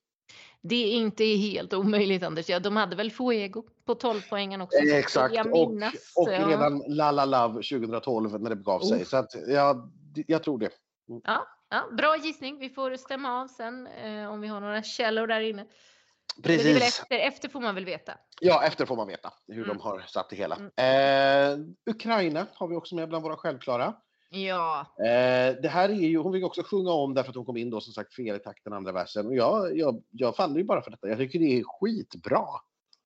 Det 0.60 0.76
är 0.76 0.96
inte 0.96 1.24
helt 1.24 1.74
omöjligt 1.74 2.22
Anders. 2.22 2.48
Ja, 2.48 2.60
de 2.60 2.76
hade 2.76 2.96
väl 2.96 3.10
Fuego 3.10 3.64
på 3.84 3.94
12 3.94 4.20
poängen 4.30 4.60
också. 4.60 4.80
vill 4.80 4.94
Exakt. 4.94 5.46
Och, 5.46 5.72
och 6.16 6.32
ja. 6.32 6.48
redan 6.48 6.82
La 6.86 7.10
La 7.10 7.24
Love 7.24 7.54
2012 7.54 8.42
när 8.42 8.50
det 8.50 8.56
begav 8.56 8.80
sig. 8.80 9.04
Så 9.04 9.16
att, 9.16 9.34
ja, 9.48 9.90
jag 10.26 10.42
tror 10.42 10.58
det. 10.58 10.70
Ja, 11.24 11.46
ja, 11.70 11.88
bra 11.92 12.16
gissning. 12.16 12.58
Vi 12.58 12.70
får 12.70 12.96
stämma 12.96 13.42
av 13.42 13.48
sen 13.48 13.86
eh, 13.86 14.32
om 14.32 14.40
vi 14.40 14.48
har 14.48 14.60
några 14.60 14.82
källor 14.82 15.26
där 15.26 15.40
inne. 15.40 15.66
Precis. 16.42 17.00
efter, 17.00 17.18
efter 17.18 17.48
får 17.48 17.60
man 17.60 17.74
väl 17.74 17.84
veta. 17.84 18.12
Ja, 18.40 18.64
efter 18.64 18.86
får 18.86 18.96
man 18.96 19.08
veta 19.08 19.32
hur 19.46 19.64
Mm. 19.64 19.68
de 19.68 19.80
har 19.80 20.00
satt 20.00 20.30
det 20.30 20.36
hela. 20.36 20.56
Mm. 20.76 21.56
Eh, 21.56 21.66
Ukraina 21.94 22.46
har 22.54 22.68
vi 22.68 22.76
också 22.76 22.94
med 22.94 23.08
bland 23.08 23.24
våra 23.24 23.36
självklara. 23.36 23.94
Ja, 24.30 24.86
Eh, 24.98 25.56
det 25.62 25.68
här 25.68 25.88
är 25.88 25.94
ju, 25.94 26.18
hon 26.18 26.32
fick 26.32 26.44
också 26.44 26.62
sjunga 26.62 26.90
om 26.90 27.14
därför 27.14 27.30
att 27.30 27.36
hon 27.36 27.44
kom 27.44 27.56
in 27.56 27.70
då 27.70 27.80
som 27.80 27.92
sagt 27.92 28.14
fel 28.14 28.36
i 28.36 28.38
takten 28.38 28.72
andra 28.72 28.92
versen. 28.92 29.26
Och 29.26 29.34
jag, 29.34 29.78
jag, 29.78 30.02
jag 30.10 30.36
faller 30.36 30.56
ju 30.58 30.64
bara 30.64 30.82
för 30.82 30.90
detta. 30.90 31.08
Jag 31.08 31.18
tycker 31.18 31.38
det 31.38 31.58
är 31.58 31.64
skitbra. 31.64 32.44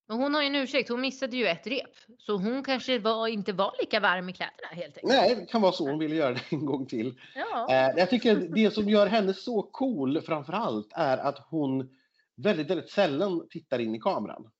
men 0.09 0.17
hon 0.17 0.35
har 0.35 0.41
ju 0.43 0.47
en 0.47 0.55
ursäkt. 0.55 0.89
Hon 0.89 1.01
missade 1.01 1.37
ju 1.37 1.47
ett 1.47 1.67
rep. 1.67 1.91
Så 2.19 2.37
hon 2.37 2.65
kanske 2.65 2.99
var, 2.99 3.29
inte 3.29 3.53
var 3.53 3.73
lika 3.81 4.01
varm 4.01 4.29
i 4.29 4.33
kläderna 4.33 4.69
helt 4.73 4.97
enkelt. 4.97 5.13
Nej, 5.13 5.37
det 5.37 5.47
kan 5.47 5.63
vara 5.63 5.73
så 5.73 5.89
hon 5.91 5.99
ville 5.99 6.17
göra 6.17 6.35
det 6.35 6.53
en 6.53 6.67
gång 6.67 6.87
till. 6.87 7.21
Ja. 7.35 7.67
Eh, 7.71 7.99
jag 7.99 8.11
tycker 8.11 8.37
det 8.37 8.71
som 8.71 8.89
gör 8.89 9.07
henne 9.07 9.35
så 9.35 9.63
cool 9.63 10.21
framför 10.21 10.53
allt 10.53 10.89
är 10.93 11.19
att 11.19 11.39
hon 11.51 11.91
väldigt, 12.37 12.71
väldigt 12.71 12.91
sällan 12.91 13.49
tittar 13.51 13.79
in 13.79 13.95
i 13.95 14.01
kameran. 14.01 14.51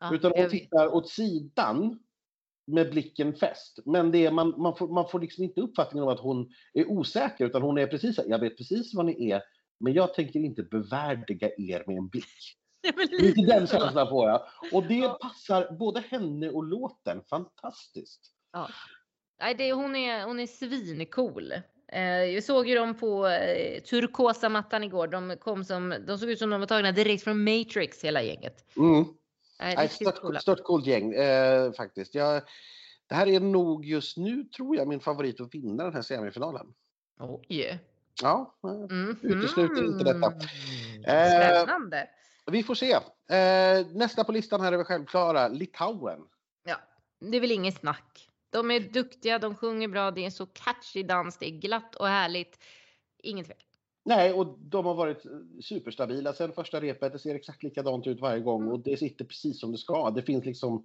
ja, 0.00 0.14
Utan 0.14 0.32
hon 0.36 0.50
tittar 0.50 0.94
åt 0.94 1.08
sidan 1.08 1.98
med 2.68 2.90
blicken 2.90 3.34
fäst. 3.34 3.78
Men 3.84 4.10
det 4.12 4.26
är, 4.26 4.30
man, 4.30 4.54
man, 4.58 4.76
får, 4.76 4.88
man 4.88 5.08
får 5.08 5.20
liksom 5.20 5.44
inte 5.44 5.60
uppfattningen 5.60 6.02
av 6.04 6.08
att 6.08 6.20
hon 6.20 6.50
är 6.74 6.90
osäker 6.90 7.46
utan 7.46 7.62
hon 7.62 7.78
är 7.78 7.86
precis 7.86 8.18
jag 8.26 8.38
vet 8.38 8.56
precis 8.56 8.94
vad 8.94 9.06
ni 9.06 9.30
är 9.30 9.42
men 9.80 9.92
jag 9.92 10.14
tänker 10.14 10.40
inte 10.40 10.62
bevärdiga 10.62 11.48
er 11.58 11.84
med 11.86 11.96
en 11.96 12.08
blick. 12.08 12.56
Lite 13.10 13.40
den 13.40 13.66
känslan 13.66 14.08
får 14.08 14.28
jag. 14.28 14.42
Och 14.72 14.84
det 14.86 14.94
Ja. 14.94 15.18
passar 15.22 15.76
både 15.78 16.00
henne 16.00 16.48
och 16.50 16.64
låten 16.64 17.22
fantastiskt. 17.30 18.20
Nej, 19.40 19.54
det, 19.54 19.72
hon, 19.72 19.96
är, 19.96 20.24
hon 20.24 20.40
är 20.40 20.46
svincool. 20.46 21.52
Eh, 21.92 22.02
jag 22.02 22.44
såg 22.44 22.68
ju 22.68 22.74
dem 22.74 22.94
på 22.98 23.26
eh, 23.26 23.82
turkosa 23.82 24.48
mattan 24.48 24.84
igår. 24.84 25.06
De, 25.08 25.36
kom 25.40 25.64
som, 25.64 25.94
de 26.06 26.18
såg 26.18 26.30
ut 26.30 26.38
som 26.38 26.50
de 26.50 26.60
var 26.60 26.66
tagna 26.66 26.92
direkt 26.92 27.24
från 27.24 27.44
Matrix 27.44 28.04
hela 28.04 28.22
gänget. 28.22 28.76
Mm. 28.76 29.04
Nej, 29.58 29.88
stört, 29.88 30.20
coola. 30.20 30.40
stört 30.40 30.62
coolt 30.64 30.86
gäng 30.86 31.12
eh, 31.14 31.72
faktiskt. 31.72 32.14
Jag, 32.14 32.42
det 33.06 33.14
här 33.14 33.26
är 33.28 33.40
nog 33.40 33.84
just 33.84 34.16
nu, 34.16 34.44
tror 34.44 34.76
jag, 34.76 34.88
min 34.88 35.00
favorit 35.00 35.40
att 35.40 35.54
vinna 35.54 35.84
den 35.84 35.94
här 35.94 36.02
semifinalen. 36.02 36.66
Oj. 37.20 37.78
Ja, 38.22 38.54
Mm. 38.62 39.16
Utesluter 39.22 39.84
inte 39.84 40.04
detta. 40.04 40.32
Eh, 41.06 41.62
Spännande. 41.64 42.08
vi 42.46 42.62
får 42.62 42.74
se. 42.74 42.92
Eh, 42.92 43.86
nästa 43.92 44.24
på 44.24 44.32
listan 44.32 44.60
här 44.60 44.72
är 44.72 44.76
vi 44.76 44.84
självklara, 44.84 45.48
Litauen. 45.48 46.20
Ja, 46.64 46.76
det 47.20 47.36
är 47.36 47.40
väl 47.40 47.52
inget 47.52 47.78
snack. 47.80 48.28
De 48.50 48.70
är 48.70 48.80
duktiga, 48.80 49.38
de 49.38 49.54
sjunger 49.54 49.88
bra, 49.88 50.10
det 50.10 50.20
är 50.20 50.24
en 50.24 50.32
så 50.32 50.46
catchy 50.46 51.02
dans, 51.02 51.38
det 51.38 51.46
är 51.46 51.60
glatt 51.60 51.94
och 51.94 52.08
härligt. 52.08 52.58
Ingen 53.22 53.44
tvekan. 53.44 53.67
Nej, 54.08 54.32
och 54.32 54.58
de 54.58 54.86
har 54.86 54.94
varit 54.94 55.22
superstabila 55.62 56.32
sen 56.32 56.52
första 56.52 56.80
repet. 56.80 57.12
Det 57.12 57.18
ser 57.18 57.34
exakt 57.34 57.62
likadant 57.62 58.06
ut 58.06 58.20
varje 58.20 58.40
gång 58.40 58.62
Mm. 58.62 58.72
och 58.72 58.80
det 58.80 58.96
sitter 58.96 59.24
precis 59.24 59.60
som 59.60 59.72
det 59.72 59.78
ska. 59.78 60.10
Det 60.10 60.22
finns 60.22 60.44
liksom 60.44 60.84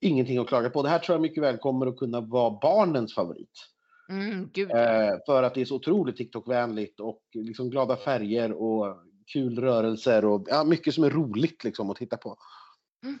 ingenting 0.00 0.38
att 0.38 0.48
klaga 0.48 0.70
på. 0.70 0.82
Det 0.82 0.88
här 0.88 0.98
tror 0.98 1.14
jag 1.14 1.22
mycket 1.22 1.42
väl 1.42 1.56
kommer 1.56 1.86
att 1.86 1.96
kunna 1.96 2.20
vara 2.20 2.58
barnens 2.62 3.14
favorit. 3.14 3.68
Mm. 4.08 4.50
Eh, 4.56 5.18
för 5.26 5.42
att 5.42 5.54
det 5.54 5.60
är 5.60 5.64
så 5.64 5.76
otroligt 5.76 6.16
TikTok-vänligt 6.16 7.00
och 7.00 7.22
liksom 7.32 7.70
glada 7.70 7.96
färger 7.96 8.52
och 8.52 8.96
kul 9.32 9.58
rörelser 9.58 10.24
och 10.24 10.46
ja, 10.50 10.64
mycket 10.64 10.94
som 10.94 11.04
är 11.04 11.10
roligt 11.10 11.64
liksom 11.64 11.90
att 11.90 11.96
titta 11.96 12.16
på. 12.16 12.36
Mm. 13.04 13.18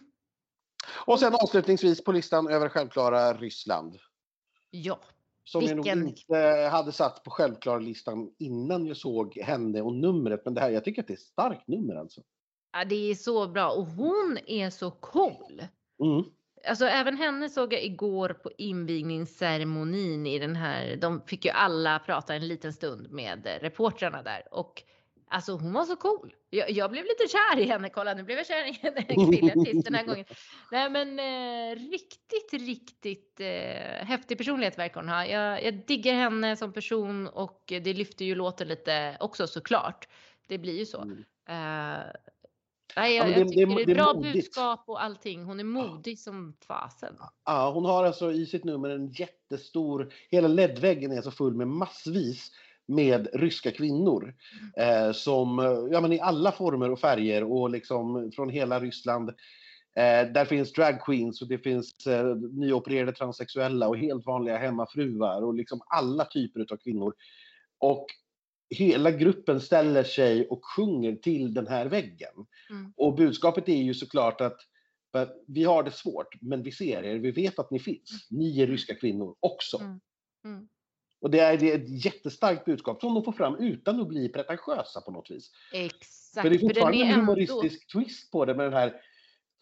Och 1.06 1.20
sen 1.20 1.34
avslutningsvis 1.34 2.04
på 2.04 2.12
listan 2.12 2.48
över 2.48 2.68
självklara 2.68 3.34
Ryssland. 3.34 3.96
Ja, 4.70 5.00
Som 5.50 5.62
jag 5.64 5.74
Vilken- 5.74 5.98
nog 6.00 6.08
inte 6.08 6.68
hade 6.72 6.92
satt 6.92 7.24
på 7.24 7.30
självklara-listan 7.30 8.30
innan 8.38 8.86
jag 8.86 8.96
såg 8.96 9.36
henne 9.38 9.82
och 9.82 9.92
numret. 9.94 10.42
Men 10.44 10.54
det 10.54 10.60
här, 10.60 10.70
jag 10.70 10.84
tycker 10.84 11.02
att 11.02 11.08
det 11.08 11.12
är 11.12 11.16
ett 11.16 11.20
starkt 11.20 11.68
nummer 11.68 11.94
alltså. 11.94 12.20
Ja, 12.72 12.84
det 12.84 13.10
är 13.10 13.14
så 13.14 13.48
bra 13.48 13.70
och 13.70 13.86
hon 13.86 14.38
är 14.46 14.70
så 14.70 14.90
cool. 14.90 15.62
Mm. 16.02 16.24
Alltså 16.68 16.84
även 16.84 17.16
henne 17.16 17.48
såg 17.48 17.72
jag 17.72 17.84
igår 17.84 18.28
på 18.28 18.50
invigningsceremonin 18.58 20.26
i 20.26 20.38
den 20.38 20.56
här. 20.56 20.96
De 20.96 21.20
fick 21.26 21.44
ju 21.44 21.50
alla 21.50 21.98
prata 21.98 22.34
en 22.34 22.48
liten 22.48 22.72
stund 22.72 23.10
med 23.10 23.46
reportrarna 23.60 24.22
där 24.22 24.42
och 24.50 24.82
alltså 25.30 25.52
hon 25.52 25.72
var 25.72 25.84
så 25.84 25.96
cool. 25.96 26.34
Jag, 26.50 26.70
jag 26.70 26.90
blev 26.90 27.04
lite 27.04 27.28
kär 27.28 27.58
i 27.58 27.64
henne. 27.64 27.90
Kolla 27.90 28.14
nu 28.14 28.22
blev 28.22 28.36
jag 28.38 28.46
kär 28.46 28.64
i 28.66 28.78
en 28.82 29.04
kvinnlig 29.30 29.50
artist 29.60 29.84
den 29.84 29.94
här 29.94 30.04
gången. 30.06 30.24
Nej 30.72 30.90
men 30.90 31.18
eh, 31.18 31.76
riktigt, 31.90 32.52
riktigt 32.66 33.40
eh, 33.40 34.06
häftig 34.06 34.38
personlighet 34.38 34.78
verkar 34.78 35.00
hon 35.00 35.08
ha. 35.08 35.26
Jag, 35.26 35.64
jag 35.64 35.86
diggar 35.86 36.14
henne 36.14 36.56
som 36.56 36.72
person 36.72 37.26
och 37.28 37.62
det 37.66 37.94
lyfter 37.94 38.24
ju 38.24 38.34
låten 38.34 38.68
lite 38.68 39.16
också 39.20 39.46
såklart. 39.46 40.08
Det 40.48 40.58
blir 40.58 40.78
ju 40.78 40.86
så. 40.86 41.00
Mm. 41.02 41.18
Eh, 41.48 42.04
nej, 42.96 43.16
Ja, 43.16 43.26
jag, 43.26 43.28
men 43.38 43.46
det- 43.50 43.54
jag 43.60 43.68
det- 43.68 43.76
tycker 43.76 43.76
det 43.76 43.82
är 43.82 43.86
det 43.86 43.92
är 43.92 43.94
bra 44.04 44.14
modigt. 44.14 44.34
budskap 44.34 44.84
och 44.86 45.02
allting. 45.02 45.44
Hon 45.44 45.60
är 45.60 45.64
modig 45.64 46.18
som 46.18 46.56
fasen. 46.66 47.16
Ja, 47.44 47.70
hon 47.74 47.84
har 47.84 48.04
alltså 48.04 48.32
i 48.32 48.46
sitt 48.46 48.64
nummer 48.64 48.90
en 48.90 49.08
jättestor, 49.08 50.12
hela 50.30 50.48
ledväggen 50.48 51.12
är 51.12 51.22
så 51.22 51.30
full 51.30 51.54
med 51.54 51.68
massvis 51.68 52.50
med 52.90 53.28
ryska 53.32 53.70
kvinnor. 53.70 54.34
Eh, 54.76 55.12
som, 55.12 55.58
eh, 55.58 55.78
ja 55.90 56.00
men 56.00 56.12
i 56.12 56.20
alla 56.20 56.52
former 56.52 56.90
och 56.90 57.00
färger 57.00 57.44
och 57.44 57.70
liksom 57.70 58.32
från 58.34 58.48
hela 58.48 58.80
Ryssland. 58.80 59.28
Eh, 59.96 60.32
där 60.32 60.44
finns 60.44 60.72
drag 60.72 61.00
queens 61.00 61.42
och 61.42 61.48
det 61.48 61.58
finns 61.58 62.06
eh, 62.06 62.36
nyopererade 62.36 63.12
transsexuella 63.12 63.88
och 63.88 63.98
helt 63.98 64.26
vanliga 64.26 64.58
hemmafruar 64.58 65.42
och 65.42 65.54
liksom 65.54 65.80
alla 65.86 66.24
typer 66.24 66.66
av 66.72 66.76
kvinnor. 66.76 67.14
Och 67.78 68.06
hela 68.76 69.10
gruppen 69.10 69.60
ställer 69.60 70.04
sig 70.04 70.48
och 70.48 70.60
sjunger 70.76 71.16
till 71.16 71.54
den 71.54 71.66
här 71.66 71.86
väggen. 71.86 72.46
Mm. 72.70 72.92
Och 72.96 73.14
budskapet 73.14 73.68
är 73.68 73.82
ju 73.82 73.94
såklart 73.94 74.40
att 74.40 74.58
att 75.12 75.36
vi 75.46 75.64
har 75.64 75.82
det 75.82 75.90
svårt, 75.90 76.40
men 76.40 76.62
vi 76.62 76.72
ser 76.72 77.02
er, 77.02 77.18
vi 77.18 77.30
vet 77.30 77.58
att 77.58 77.70
ni 77.70 77.80
finns. 77.80 78.28
Ni 78.30 78.60
är 78.60 78.66
ryska 78.66 78.94
kvinnor 78.94 79.36
också. 79.40 79.78
Mm. 79.78 80.00
Mm. 80.44 80.68
Och 81.20 81.30
det 81.30 81.40
är, 81.40 81.56
det 81.58 81.72
är 81.72 81.78
ett 81.78 82.04
jättestarkt 82.04 82.64
budskap 82.64 83.00
som 83.00 83.14
de 83.14 83.24
får 83.24 83.32
fram 83.32 83.56
utan 83.56 84.00
att 84.00 84.08
bli 84.08 84.28
pretentiösa 84.28 85.00
på 85.00 85.10
något 85.10 85.30
vis. 85.30 85.50
Exakt. 85.72 86.42
För 86.42 86.50
det 86.50 86.56
är 86.56 86.60
fortfarande 86.60 86.98
en 86.98 87.08
ändå- 87.10 87.20
humoristisk 87.20 87.92
twist 87.92 88.30
på 88.30 88.44
det 88.44 88.54
med 88.54 88.66
den 88.66 88.72
här 88.72 89.00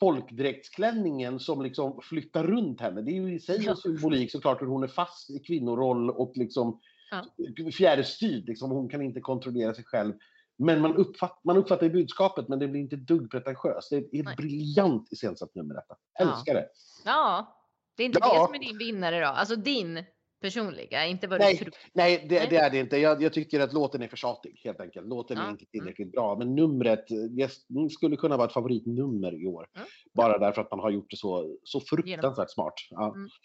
folkdräktsklänningen 0.00 1.40
som 1.40 1.62
liksom 1.62 2.00
flyttar 2.02 2.44
runt 2.44 2.80
henne. 2.80 3.02
Det 3.02 3.10
är 3.10 3.14
ju 3.14 3.34
i 3.34 3.40
sig 3.40 3.62
Ja. 3.64 3.70
en 3.70 3.76
symbolik 3.76 4.32
såklart 4.32 4.62
hur 4.62 4.66
hon 4.66 4.82
är 4.82 4.88
fast 4.88 5.30
i 5.30 5.38
kvinnoroll 5.38 6.10
och 6.10 6.32
liksom 6.34 6.80
Ja. 7.10 7.24
fjärrstyrd. 7.72 8.46
Liksom, 8.48 8.70
hon 8.70 8.88
kan 8.88 9.02
inte 9.02 9.20
kontrollera 9.20 9.74
sig 9.74 9.84
själv. 9.84 10.12
Men 10.58 10.80
man, 10.80 10.96
uppfatt, 10.96 11.40
man 11.44 11.56
uppfattar 11.56 11.86
ju 11.86 11.92
budskapet 11.92 12.48
men 12.48 12.58
det 12.58 12.68
blir 12.68 12.80
inte 12.80 12.96
dugg 12.96 13.30
pretentiöst. 13.30 13.90
Det 13.90 13.96
är 13.96 14.00
ett 14.00 14.24
Nej. 14.24 14.36
briljant 14.36 15.12
iscensatt 15.12 15.54
nummer 15.54 15.74
detta. 15.74 15.96
Ja. 16.18 16.24
Älskar 16.32 16.54
det. 16.54 16.66
Ja, 17.04 17.56
det 17.96 18.02
är 18.02 18.06
inte 18.06 18.18
Ja. 18.22 18.32
det 18.40 18.46
som 18.46 18.54
är 18.54 18.58
din 18.58 18.78
vinnare 18.78 19.20
då. 19.20 19.26
Alltså 19.26 19.56
din 19.56 20.04
personliga, 20.40 21.06
inte 21.06 21.26
vad 21.26 21.40
Nej, 21.40 21.52
du 21.52 21.58
tror. 21.58 21.74
Nej, 21.92 22.26
det, 22.28 22.50
det 22.50 22.56
är 22.56 22.70
det 22.70 22.78
inte. 22.78 22.96
Jag, 22.96 23.22
jag 23.22 23.32
tycker 23.32 23.60
att 23.60 23.72
låten 23.72 24.02
är 24.02 24.08
för 24.08 24.16
tjatig 24.16 24.60
helt 24.64 24.80
enkelt. 24.80 25.06
Låten 25.06 25.36
Ja, 25.36 25.46
är 25.46 25.50
inte 25.50 25.66
tillräckligt 25.66 26.12
bra. 26.12 26.36
Men 26.38 26.54
numret 26.54 27.04
det 27.30 27.50
skulle 27.90 28.16
kunna 28.16 28.36
vara 28.36 28.46
ett 28.46 28.54
favoritnummer 28.54 29.42
i 29.42 29.46
år. 29.46 29.68
Mm. 29.76 29.88
Bara 30.14 30.38
därför 30.38 30.62
att 30.62 30.70
man 30.70 30.80
har 30.80 30.90
gjort 30.90 31.10
det 31.10 31.16
så, 31.16 31.56
så 31.64 31.80
fruktansvärt 31.80 32.50
smart. 32.50 32.74
Ja. 32.90 33.14
Mm. 33.14 33.28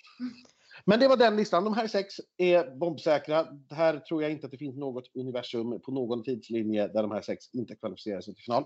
Men 0.85 0.99
det 0.99 1.07
var 1.07 1.17
den 1.17 1.35
listan. 1.35 1.63
De 1.63 1.73
här 1.73 1.87
sex 1.87 2.15
är 2.37 2.75
bombsäkra. 2.75 3.47
Här 3.69 3.99
tror 3.99 4.23
jag 4.23 4.31
inte 4.31 4.45
att 4.45 4.51
det 4.51 4.57
finns 4.57 4.77
något 4.77 5.15
universum 5.15 5.81
på 5.81 5.91
någon 5.91 6.23
tidslinje 6.23 6.87
där 6.87 7.01
de 7.01 7.11
här 7.11 7.21
sex 7.21 7.53
inte 7.53 7.75
kvalificerar 7.75 8.21
sig 8.21 8.35
till 8.35 8.43
final. 8.43 8.65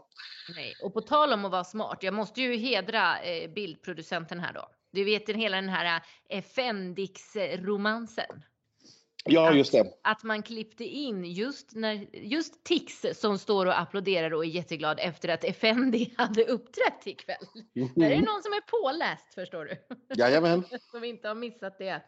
Nej, 0.56 0.74
och 0.84 0.94
på 0.94 1.02
tal 1.02 1.34
om 1.34 1.46
att 1.46 1.52
vara 1.52 1.64
smart. 1.64 1.98
Jag 2.02 2.14
måste 2.14 2.42
ju 2.42 2.56
hedra 2.58 3.22
eh, 3.22 3.50
bildproducenten 3.52 4.40
här 4.40 4.54
då. 4.54 4.70
Du 4.98 5.04
vet 5.04 5.30
hela 5.30 5.56
den 5.56 5.70
här 5.70 6.02
eh, 6.30 6.44
Fendix-romansen. 6.44 8.44
Ja, 9.26 9.54
just 9.54 9.72
det. 9.72 9.94
Att 10.04 10.24
man 10.24 10.44
klippte 10.44 10.84
in 10.84 11.26
just 11.26 11.76
när 11.76 12.08
just 12.14 12.64
Tix 12.64 13.06
som 13.14 13.38
står 13.38 13.66
och 13.66 13.80
applåderar 13.80 14.34
och 14.34 14.46
är 14.46 14.50
jätteglad 14.50 15.00
efter 15.02 15.30
att 15.30 15.44
Effendi 15.44 16.14
hade 16.18 16.44
uppträtt 16.44 17.08
ikväll. 17.08 17.48
Mm. 17.76 17.90
Där 17.96 18.06
är 18.06 18.10
det 18.10 18.26
någon 18.26 18.44
som 18.44 18.54
är 18.54 18.62
påläst 18.62 19.34
förstår 19.34 19.66
du. 19.66 19.78
Jajamän. 20.16 20.64
som 20.92 21.04
inte 21.04 21.28
har 21.28 21.36
missat 21.36 21.78
det. 21.78 22.02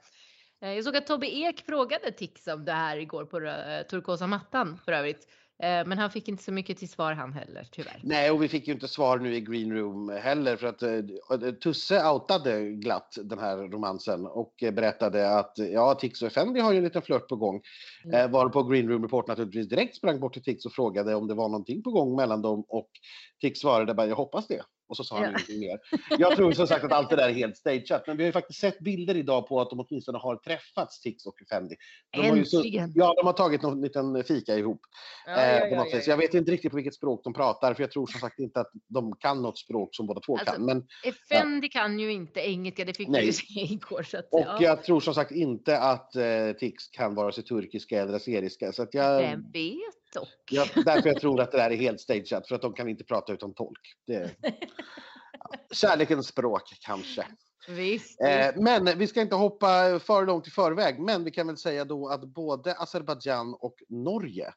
Eh, 0.62 0.74
jag 0.74 0.84
såg 0.84 0.98
att 0.98 1.08
Tobbe 1.08 1.36
Ek 1.36 1.66
frågade 1.66 2.12
Tix 2.12 2.48
om 2.48 2.66
det 2.66 2.72
här 2.72 2.98
igår 2.98 3.26
på 3.26 3.40
eh, 3.40 3.88
turkosa 3.88 4.28
mattan 4.28 4.80
för 4.86 4.92
övrigt. 4.92 5.28
Eh, 5.64 5.88
men 5.88 5.98
han 5.98 6.12
fick 6.12 6.28
inte 6.28 6.44
så 6.44 6.52
mycket 6.52 6.78
till 6.78 6.90
svar 6.90 7.14
han 7.14 7.34
heller 7.34 7.68
tyvärr. 7.72 8.00
Nej, 8.04 8.32
och 8.32 8.44
vi 8.44 8.48
fick 8.48 8.68
ju 8.68 8.74
inte 8.74 8.88
svar 8.88 9.20
nu 9.20 9.36
i 9.36 9.42
Green 9.42 9.74
Room 9.74 10.10
heller 10.10 10.58
för 10.58 10.68
att 10.68 10.84
uh, 10.84 11.52
Tusse 11.52 12.10
outade 12.10 12.72
glatt 12.72 13.18
den 13.24 13.40
här 13.40 13.58
romansen 13.58 14.26
och 14.26 14.54
berättade 14.60 15.38
att 15.38 15.54
ja, 15.58 15.96
Tix 15.96 16.22
och 16.22 16.28
Effendi 16.28 16.60
har 16.60 16.72
ju 16.72 16.78
en 16.78 16.84
liten 16.84 17.02
flört 17.02 17.28
på 17.28 17.36
gång. 17.36 17.62
Mm. 18.06 18.26
Uh, 18.26 18.32
varpå 18.32 18.64
Green 18.64 18.90
Room 18.90 19.04
Report 19.04 19.28
naturligtvis 19.28 19.70
direkt 19.70 19.96
sprang 19.96 20.20
bort 20.20 20.34
till 20.34 20.44
Tix 20.44 20.66
och 20.66 20.74
frågade 20.74 21.16
om 21.16 21.28
det 21.28 21.34
var 21.34 21.50
någonting 21.50 21.84
på 21.84 21.92
gång 21.92 22.16
mellan 22.16 22.42
dem 22.42 22.66
och 22.68 22.90
Tix 23.42 23.60
svarade 23.60 23.94
bara 23.94 24.08
jag 24.08 24.16
hoppas 24.16 24.48
det. 24.48 24.62
Och 24.90 24.98
så 24.98 25.04
sa 25.04 25.16
han 25.16 25.24
ja. 25.24 25.30
ingenting 25.30 25.60
mer. 25.60 25.80
Jag 26.20 26.36
tror 26.36 26.52
som 26.52 26.68
sagt 26.68 26.86
att 26.86 26.92
allt 26.92 27.10
det 27.10 27.16
där 27.16 27.30
är 27.30 27.34
helt 27.34 27.58
stageat. 27.58 28.08
Men 28.08 28.18
vi 28.18 28.24
har 28.24 28.28
ju 28.28 28.32
faktiskt 28.32 28.60
sett 28.60 28.80
bilder 28.80 29.16
idag 29.18 29.48
på 29.48 29.62
att 29.62 29.70
de 29.70 29.80
åtminstone 29.80 30.18
har 30.18 30.36
träffats, 30.36 31.02
Tix 31.02 31.26
och 31.26 31.36
Fendi. 31.50 31.76
De 32.12 32.22
Äntligen! 32.22 32.94
Så, 32.94 33.00
ja, 33.00 33.14
de 33.18 33.26
har 33.26 33.34
tagit 33.34 33.62
någon 33.62 33.82
liten 33.82 34.24
fika 34.24 34.56
ihop. 34.56 34.82
Ja, 35.26 35.42
eh, 35.42 35.68
ja, 35.72 35.86
ja, 35.92 36.00
jag 36.08 36.18
vet 36.18 36.34
inte 36.34 36.52
riktigt 36.52 36.72
på 36.72 36.76
vilket 36.76 36.96
språk 36.96 37.22
de 37.24 37.34
pratar, 37.34 37.74
för 37.74 37.84
jag 37.84 37.92
tror 37.92 38.08
som 38.08 38.20
sagt 38.20 38.40
inte 38.40 38.60
att 38.60 38.72
de 38.88 39.16
kan 39.16 39.42
något 39.42 39.58
språk 39.58 39.90
som 39.96 40.08
båda 40.08 40.22
två 40.22 40.38
alltså, 40.38 40.54
kan. 40.54 40.66
Men, 40.66 40.88
Fendi 41.30 41.70
kan 41.70 42.00
ju 42.00 42.12
inte 42.12 42.40
engelska, 42.40 42.86
det 42.86 42.94
fick 42.94 43.08
Nej. 43.08 43.22
vi 43.22 43.28
ju 43.28 43.34
se 43.34 43.74
igår. 43.74 44.04
Så 44.04 44.18
att, 44.18 44.28
och 44.32 44.62
jag 44.62 44.84
tror 44.84 45.00
som 45.00 45.14
sagt 45.14 45.32
inte 45.32 45.80
att 45.80 46.16
eh, 46.16 46.52
Tix 46.60 46.88
kan 46.88 47.16
vare 47.16 47.32
sig 47.32 47.44
turkiska 47.44 48.02
eller 48.02 48.14
aseriska. 48.14 48.72
Så 48.72 48.84
att 48.84 48.94
jag, 48.94 49.22
Vem 49.22 49.52
vet? 49.52 50.09
Dock. 50.14 50.52
Ja, 50.52 50.66
därför 50.86 51.10
jag 51.10 51.22
tror 51.22 51.42
att 51.42 51.52
det 51.52 51.58
där 51.58 51.72
är 51.72 51.76
helt 51.76 52.02
stageat, 52.02 52.48
för 52.48 52.56
att 52.56 52.62
de 52.62 52.74
kan 52.74 52.90
inte 52.90 53.04
prata 53.04 53.34
utan 53.34 53.54
tolk. 53.54 53.96
Det, 54.08 54.36
ja, 54.42 54.52
kärlekens 55.72 56.28
språk 56.28 56.64
kanske. 56.80 57.26
Visst, 57.68 58.22
eh, 58.22 58.48
men 58.56 58.98
vi 58.98 59.08
ska 59.08 59.22
inte 59.22 59.36
hoppa 59.36 60.00
för 60.00 60.26
långt 60.26 60.48
i 60.48 60.52
förväg, 60.52 61.00
men 61.00 61.24
vi 61.24 61.32
kan 61.32 61.48
väl 61.48 61.58
säga 61.58 61.86
då 61.86 62.08
att 62.08 62.26
både 62.26 62.76
Azerbajdzjan 62.76 63.54
och 63.54 63.76
Norge 63.90 64.54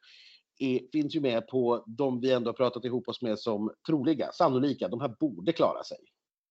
är, 0.59 0.81
finns 0.93 1.15
ju 1.15 1.21
med 1.21 1.49
på 1.49 1.85
de 1.87 2.21
vi 2.21 2.33
ändå 2.33 2.49
har 2.49 2.55
pratat 2.55 2.85
ihop 2.85 3.09
oss 3.09 3.23
med 3.23 3.39
som 3.39 3.71
troliga, 3.87 4.33
sannolika. 4.33 4.89
De 4.89 5.01
här 5.01 5.17
borde 5.21 5.53
klara 5.53 5.83
sig. 5.83 5.99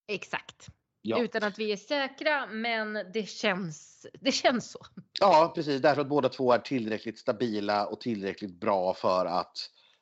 Exakt. 0.08 0.68
Ja. 1.02 1.24
Utan 1.24 1.44
att 1.44 1.60
vi 1.60 1.72
är 1.72 1.78
säkra, 1.78 2.46
men 2.46 2.94
det 3.14 3.30
känns, 3.30 4.06
det 4.20 4.32
känns 4.32 4.72
så. 4.72 4.80
Ja, 5.20 5.52
precis. 5.56 5.82
Därför 5.82 6.02
att 6.02 6.10
båda 6.10 6.30
två 6.30 6.52
är 6.52 6.60
tillräckligt 6.60 7.20
stabila 7.20 7.86
och 7.86 8.02
tillräckligt 8.02 8.60
bra 8.60 8.94
för 8.94 9.26
att 9.26 9.58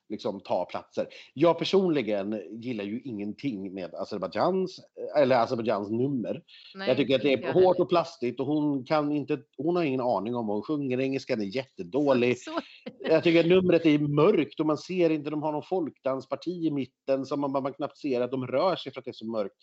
liksom, 0.09 0.39
ta 0.39 0.65
platser. 0.65 1.07
Jag 1.33 1.59
personligen 1.59 2.41
gillar 2.61 2.83
ju 2.83 3.01
ingenting 3.01 3.73
med 3.73 3.95
Azerbajdzjans, 3.95 4.79
eller 5.17 5.35
Azerbajdzjans 5.35 5.89
nummer. 5.89 6.43
Nej, 6.75 6.87
jag 6.87 6.97
tycker 6.97 7.15
att 7.15 7.21
det 7.21 7.33
är 7.33 7.53
hårt 7.53 7.79
och 7.79 7.89
plastigt 7.89 8.39
och 8.39 8.45
hon 8.45 8.85
kan 8.85 9.11
inte, 9.11 9.39
hon 9.57 9.75
har 9.75 9.83
ingen 9.83 10.01
aning 10.01 10.35
om 10.35 10.47
vad 10.47 10.55
hon 10.55 10.63
sjunger. 10.63 10.99
Engelskan 10.99 11.41
är 11.41 11.55
jättedålig. 11.55 12.37
Jag 12.99 13.23
tycker 13.23 13.39
att 13.39 13.45
numret 13.45 13.85
är 13.85 13.99
mörkt 13.99 14.59
och 14.59 14.65
man 14.65 14.77
ser 14.77 15.09
inte, 15.09 15.29
de 15.29 15.43
har 15.43 15.51
någon 15.51 15.63
folkdansparti 15.63 16.65
i 16.65 16.71
mitten 16.71 17.25
som 17.25 17.41
man, 17.41 17.51
man 17.51 17.73
knappt 17.73 17.97
ser 17.97 18.21
att 18.21 18.31
de 18.31 18.47
rör 18.47 18.75
sig 18.75 18.93
för 18.93 18.99
att 18.99 19.05
det 19.05 19.11
är 19.11 19.13
så 19.13 19.25
mörkt. 19.25 19.55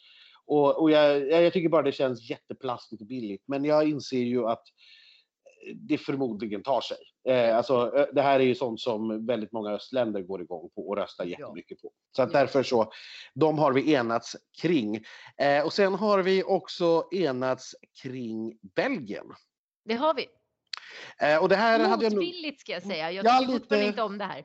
Och, 0.47 0.83
och 0.83 0.91
jag, 0.91 1.31
jag, 1.31 1.53
tycker 1.53 1.69
bara 1.69 1.83
det 1.83 1.93
känns 1.93 2.31
jätteplastigt 2.31 3.03
och 3.03 3.09
billigt. 3.09 3.43
Men 3.47 3.65
jag 3.65 3.89
inser 3.89 4.19
ju 4.19 4.47
att 4.47 4.63
det 5.75 5.99
förmodligen 5.99 6.63
tar 6.63 6.81
sig. 6.81 6.97
Eh, 7.29 7.57
alltså, 7.57 8.07
det 8.13 8.23
här 8.23 8.41
är 8.41 8.45
ju 8.45 8.55
sånt 8.55 8.81
som 8.81 9.27
väldigt 9.27 9.53
många 9.53 9.71
östländer 9.71 10.23
går 10.23 10.43
igång 10.43 10.71
på 10.75 10.89
och 10.89 10.97
röstar 10.97 11.25
jättemycket 11.25 11.83
på. 11.83 11.93
Så 12.17 12.23
att 12.23 12.33
därför 12.33 12.63
så, 12.63 12.93
de 13.35 13.59
har 13.59 13.73
vi 13.73 13.93
enats 13.93 14.37
kring. 14.63 15.05
Eh, 15.37 15.65
och 15.65 15.73
sen 15.73 15.95
har 15.95 16.23
vi 16.23 16.43
också 16.43 17.09
enats 17.13 17.75
kring 18.03 18.59
Belgien. 18.75 19.27
Det 19.85 19.95
har 19.95 20.15
vi. 20.15 20.27
Eh, 21.21 21.43
och 21.43 21.49
det 21.49 21.57
här 21.57 21.89
Motvilligt 21.89 22.09
hade 22.13 22.47
jag 22.47 22.61
ska 22.61 22.73
jag 22.73 22.83
säga. 22.83 23.13
Jag 23.13 23.27
ja, 23.27 23.39
tycker 23.39 23.53
lite... 23.53 23.61
fortfarande 23.61 23.87
inte 23.87 24.03
om 24.03 24.19
det 24.19 24.25
här. 24.25 24.45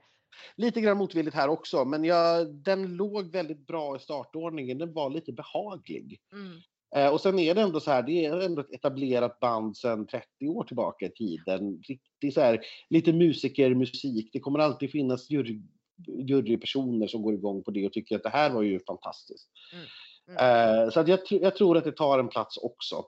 Lite 0.55 0.81
grann 0.81 0.97
motvilligt 0.97 1.35
här 1.35 1.47
också, 1.47 1.85
men 1.85 2.03
jag, 2.03 2.53
den 2.55 2.95
låg 2.95 3.31
väldigt 3.31 3.67
bra 3.67 3.95
i 3.95 3.99
startordningen. 3.99 4.77
Den 4.77 4.93
var 4.93 5.09
lite 5.09 5.33
behaglig. 5.33 6.19
Mm. 6.33 6.57
Eh, 6.95 7.13
och 7.13 7.21
sen 7.21 7.39
är 7.39 7.55
det 7.55 7.61
ändå 7.61 7.79
så 7.79 7.91
här, 7.91 8.03
det 8.03 8.25
är 8.25 8.39
ändå 8.39 8.61
ett 8.61 8.73
etablerat 8.73 9.39
band 9.39 9.77
sedan 9.77 10.07
30 10.07 10.47
år 10.47 10.63
tillbaka 10.63 11.05
i 11.05 11.09
tiden. 11.09 11.81
Riktigt 11.87 12.33
så 12.33 12.41
här, 12.41 12.61
lite 12.89 13.13
musikermusik. 13.13 14.29
Det 14.33 14.39
kommer 14.39 14.59
alltid 14.59 14.91
finnas 14.91 15.29
jury, 15.29 15.61
jurypersoner 16.07 17.07
som 17.07 17.21
går 17.21 17.33
igång 17.33 17.63
på 17.63 17.71
det 17.71 17.85
och 17.85 17.93
tycker 17.93 18.15
att 18.15 18.23
det 18.23 18.29
här 18.29 18.53
var 18.53 18.61
ju 18.61 18.79
fantastiskt. 18.79 19.49
Mm. 19.73 19.85
Mm. 20.27 20.83
Eh, 20.83 20.89
så 20.89 20.99
att 20.99 21.07
jag, 21.07 21.19
jag, 21.29 21.55
tror 21.55 21.77
att 21.77 21.83
det 21.83 21.91
tar 21.91 22.19
en 22.19 22.27
plats 22.27 22.57
också. 22.57 23.05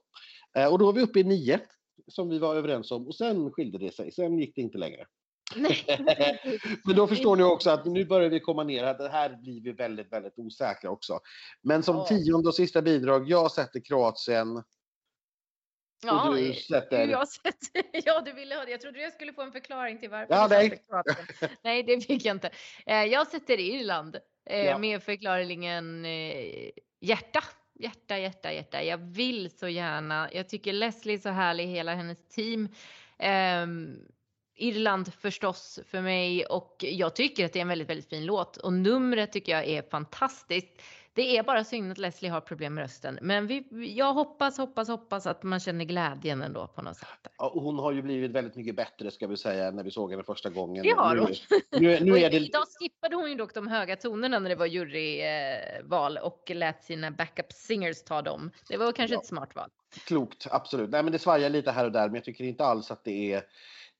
Eh, 0.57 0.71
och 0.71 0.79
då 0.79 0.89
är 0.89 0.93
vi 0.93 1.01
uppe 1.01 1.19
i 1.19 1.23
nio 1.23 1.59
som 2.07 2.29
vi 2.29 2.39
var 2.39 2.55
överens 2.55 2.91
om 2.91 3.07
och 3.07 3.15
sen 3.15 3.51
skilde 3.51 3.77
det 3.77 3.91
sig. 3.91 4.11
Sen 4.11 4.39
gick 4.39 4.55
det 4.55 4.61
inte 4.61 4.77
längre. 4.77 5.05
Men 6.85 6.95
då 6.95 7.07
förstår 7.07 7.35
ni 7.35 7.43
också 7.43 7.69
att 7.69 7.85
nu 7.85 8.05
börjar 8.05 8.29
vi 8.29 8.39
komma 8.39 8.63
ner, 8.63 8.83
att 8.83 8.97
det 8.97 9.09
här 9.09 9.37
blir 9.41 9.61
vi 9.61 9.71
väldigt, 9.71 10.11
väldigt 10.11 10.33
osäkra 10.37 10.89
också. 10.89 11.19
Men 11.61 11.83
som 11.83 12.05
tionde 12.05 12.49
och 12.49 12.55
sista 12.55 12.81
bidrag, 12.81 13.29
jag 13.29 13.51
sätter 13.51 13.79
Kroatien. 13.79 14.63
Ja, 16.03 16.33
du 16.37 16.53
sätter... 16.53 17.07
jag 17.07 17.27
sätter, 17.27 17.83
ja, 18.05 18.21
du 18.21 18.33
ville 18.33 18.55
ha 18.55 18.65
det. 18.65 18.71
Jag 18.71 18.81
trodde 18.81 19.01
jag 19.01 19.13
skulle 19.13 19.33
få 19.33 19.41
en 19.41 19.51
förklaring 19.51 19.99
till 19.99 20.09
varför 20.09 20.33
ja, 20.33 20.47
nej. 20.49 20.83
Kroatien. 20.87 21.49
Nej, 21.63 21.83
det 21.83 22.01
fick 22.01 22.25
jag 22.25 22.35
inte. 22.35 22.49
Eh, 22.85 23.03
jag 23.03 23.27
sätter 23.27 23.59
Irland 23.59 24.15
eh, 24.45 24.65
ja. 24.65 24.77
med 24.77 25.03
förklaringen 25.03 26.05
eh, 26.05 26.69
hjärta. 26.99 27.43
Hjärta, 27.79 28.17
hjärta, 28.17 28.53
hjärta. 28.53 28.83
Jag 28.83 28.97
vill 28.97 29.57
så 29.57 29.67
gärna. 29.67 30.29
Jag 30.33 30.49
tycker 30.49 30.73
Leslie 30.73 31.15
är 31.15 31.19
så 31.19 31.29
härlig, 31.29 31.67
hela 31.67 31.95
hennes 31.95 32.27
team. 32.27 32.69
Um, 33.63 34.07
Irland 34.63 35.13
förstås 35.13 35.79
för 35.87 36.01
mig 36.01 36.45
och 36.45 36.75
jag 36.79 37.15
tycker 37.15 37.45
att 37.45 37.53
det 37.53 37.59
är 37.59 37.61
en 37.61 37.67
väldigt, 37.67 37.89
väldigt 37.89 38.09
fin 38.09 38.25
låt 38.25 38.57
och 38.57 38.73
numret 38.73 39.31
tycker 39.31 39.51
jag 39.51 39.67
är 39.67 39.81
fantastiskt. 39.81 40.81
Det 41.15 41.37
är 41.37 41.43
bara 41.43 41.63
synd 41.63 41.91
att 41.91 41.97
Leslie 41.97 42.29
har 42.29 42.41
problem 42.41 42.73
med 42.73 42.81
rösten, 42.81 43.19
men 43.21 43.47
vi, 43.47 43.65
jag 43.95 44.13
hoppas, 44.13 44.57
hoppas, 44.57 44.87
hoppas 44.87 45.27
att 45.27 45.43
man 45.43 45.59
känner 45.59 45.85
glädjen 45.85 46.41
ändå 46.41 46.67
på 46.67 46.81
något 46.81 46.97
sätt. 46.97 47.07
Ja, 47.37 47.51
hon 47.53 47.79
har 47.79 47.91
ju 47.91 48.01
blivit 48.01 48.31
väldigt 48.31 48.55
mycket 48.55 48.75
bättre 48.75 49.11
ska 49.11 49.27
vi 49.27 49.37
säga 49.37 49.71
när 49.71 49.83
vi 49.83 49.91
såg 49.91 50.11
henne 50.11 50.23
första 50.23 50.49
gången. 50.49 50.83
Det 50.83 50.91
har 50.91 51.17
hon. 51.17 51.33
Nu, 51.71 51.79
nu, 51.79 51.99
nu 51.99 52.17
är 52.17 52.29
det... 52.31 52.37
Idag 52.37 52.63
skippade 52.79 53.15
hon 53.15 53.29
ju 53.29 53.35
dock 53.35 53.53
de 53.53 53.67
höga 53.67 53.95
tonerna 53.95 54.39
när 54.39 54.49
det 54.49 54.55
var 54.55 54.65
juryval 54.65 56.17
och 56.17 56.51
lät 56.55 56.83
sina 56.83 57.11
backup 57.11 57.51
singers 57.51 58.03
ta 58.03 58.21
dem. 58.21 58.51
Det 58.67 58.77
var 58.77 58.91
kanske 58.91 59.15
ja. 59.15 59.19
ett 59.19 59.27
smart 59.27 59.55
val. 59.55 59.69
Klokt, 60.05 60.47
absolut. 60.51 60.89
Nej, 60.89 61.03
men 61.03 61.11
det 61.11 61.19
svajar 61.19 61.49
lite 61.49 61.71
här 61.71 61.85
och 61.85 61.91
där, 61.91 62.05
men 62.07 62.15
jag 62.15 62.23
tycker 62.23 62.43
inte 62.43 62.65
alls 62.65 62.91
att 62.91 63.03
det 63.03 63.33
är 63.33 63.43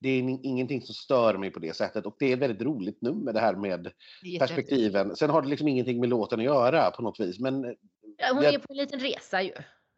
det 0.04 0.10
är 0.10 0.46
ingenting 0.46 0.82
som 0.82 0.96
stör 0.96 1.38
mig 1.38 1.52
på 1.52 1.60
det 1.60 1.76
sättet 1.76 2.06
och 2.06 2.16
det 2.20 2.26
är 2.26 2.34
ett 2.34 2.39
väldigt 2.39 2.62
roligt 2.62 3.02
nummer 3.02 3.34
det 3.34 3.39
här 3.39 3.56
med 3.56 3.92
perspektiven. 4.39 5.16
Sen 5.16 5.30
har 5.30 5.42
det 5.42 5.48
liksom 5.48 5.68
ingenting 5.68 6.00
med 6.00 6.10
låten 6.10 6.39
att 6.39 6.46
göra 6.46 6.92
på 6.92 7.02
något 7.02 7.20
vis. 7.20 7.39
Men 7.39 7.76
ja, 8.18 8.28
hon 8.34 8.44
jag... 8.44 8.54
är 8.54 8.60
på 8.60 8.66
en 8.70 8.78
liten 8.78 9.00
resa 9.00 9.42
ju. 9.42 9.52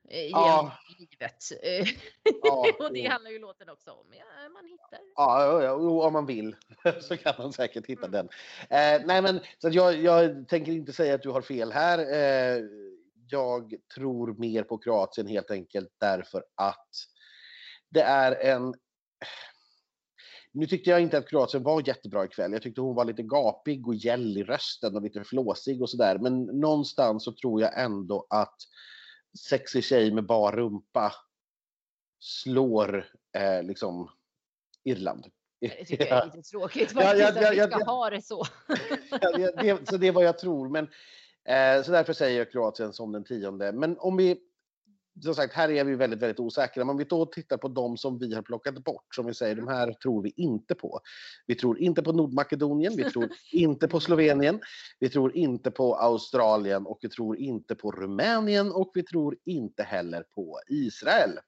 Eh, 0.10 0.26
ja. 0.26 0.72
livet. 1.00 1.44
Ja, 2.44 2.66
och 2.86 2.94
det 2.94 3.08
handlar 3.08 3.32
ju 3.32 3.40
låten 3.40 3.70
också 3.70 3.92
om. 3.92 4.06
Ja, 4.12 4.50
man 4.50 4.66
hittar. 4.66 5.00
Ja, 5.16 5.64
ja, 5.64 5.74
om 6.08 6.14
man 6.14 6.26
vill 6.26 6.56
så 7.02 7.18
kan 7.18 7.34
man 7.38 7.54
säkert 7.54 7.86
hitta 7.86 8.08
mm. 8.08 8.12
den. 8.12 8.26
Eh, 8.60 9.06
nej, 9.06 9.22
men 9.22 9.40
så 9.58 9.70
jag, 9.70 10.02
jag, 10.02 10.48
tänker 10.48 10.72
inte 10.72 10.94
säga 10.94 11.16
att 11.16 11.24
du 11.24 11.30
har 11.30 11.42
fel 11.42 11.72
här. 11.72 12.00
Eh, 12.00 12.64
jag 13.30 13.74
tror 13.96 14.34
mer 14.34 14.64
på 14.64 14.78
Kroatien 14.78 15.28
helt 15.28 15.52
enkelt 15.52 15.90
därför 16.00 16.44
att 16.56 16.90
det 17.90 18.02
är 18.02 18.36
en 18.36 18.74
nu 20.56 20.68
tyckte 20.68 20.90
jag 20.90 21.02
inte 21.02 21.18
att 21.18 21.30
Kroatien 21.30 21.64
var 21.64 21.88
jättebra 21.88 22.26
ikväll. 22.26 22.52
Jag 22.52 22.62
tyckte 22.62 22.82
hon 22.82 22.96
var 22.96 23.06
lite 23.06 23.24
gapig 23.24 23.88
och 23.88 23.96
gäll 23.96 24.38
i 24.38 24.44
rösten 24.44 24.96
och 24.96 25.02
lite 25.02 25.24
flåsig 25.24 25.82
och 25.82 25.90
sådär. 25.90 26.18
Men 26.18 26.44
någonstans 26.44 27.24
så 27.24 27.32
tror 27.32 27.62
jag 27.62 27.84
ändå 27.84 28.28
att 28.30 28.56
sexig 29.50 29.84
tjej 29.84 30.12
med 30.12 30.26
bar 30.26 30.52
rumpa 30.52 31.14
slår 32.20 33.06
eh, 33.38 33.64
liksom 33.64 34.10
Irland. 34.84 35.26
Det 35.62 35.86
tycker 35.86 36.08
jag 36.08 36.18
är 36.18 36.26
lite 36.26 36.50
tråkigt 36.50 36.92
faktiskt, 36.92 37.20
ja, 37.20 37.42
ja, 37.42 37.54
ja, 37.54 37.64
att 37.64 37.70
vi 37.70 37.74
ska 37.74 37.84
ha 37.86 38.10
det 38.10 38.22
så. 38.22 38.44
det, 39.62 39.90
så 39.90 39.98
det 39.98 40.08
är 40.08 40.12
vad 40.12 40.24
jag 40.24 40.38
tror. 40.38 40.70
Men, 40.70 40.86
eh, 41.46 41.84
så 41.84 41.92
därför 41.92 42.14
säger 42.14 42.38
jag 42.38 42.52
Kroatien 42.52 42.94
som 42.94 43.12
den 43.12 43.24
tionde. 43.24 43.72
Men 43.72 43.98
om 43.98 44.18
vi 44.18 44.38
som 45.24 45.36
sagt, 45.36 45.54
här 45.54 45.72
är 45.72 45.84
vi 45.84 45.96
väldigt, 45.96 46.22
väldigt 46.22 46.40
osäkra. 46.40 46.86
Men 46.86 46.90
om 46.90 46.98
vi 46.98 47.04
då 47.04 47.26
tittar 47.26 47.58
på 47.58 47.68
de 47.68 47.98
som 47.98 48.20
vi 48.20 48.36
har 48.36 48.42
plockat 48.42 48.84
bort, 48.84 49.16
som 49.16 49.26
vi 49.26 49.34
säger, 49.34 49.56
de 49.56 49.68
här 49.68 49.94
tror 49.94 50.24
vi 50.24 50.34
inte 50.36 50.76
på. 50.76 51.00
Vi 51.46 51.56
tror 51.56 51.80
inte 51.80 52.04
på 52.04 52.12
Nordmakedonien, 52.12 52.94
vi 52.98 53.04
tror 53.04 53.30
inte 53.52 53.88
på 53.88 54.00
Slovenien, 54.00 54.60
vi 55.00 55.10
tror 55.10 55.36
inte 55.36 55.72
på 55.72 55.96
Australien 55.96 56.86
och 56.86 57.00
vi 57.02 57.10
tror 57.10 57.38
inte 57.38 57.76
på 57.76 57.92
Rumänien 57.92 58.72
och 58.72 58.92
vi 58.94 59.04
tror 59.04 59.38
inte 59.46 59.84
heller 59.84 60.24
på 60.36 60.60
Israel. 60.68 61.40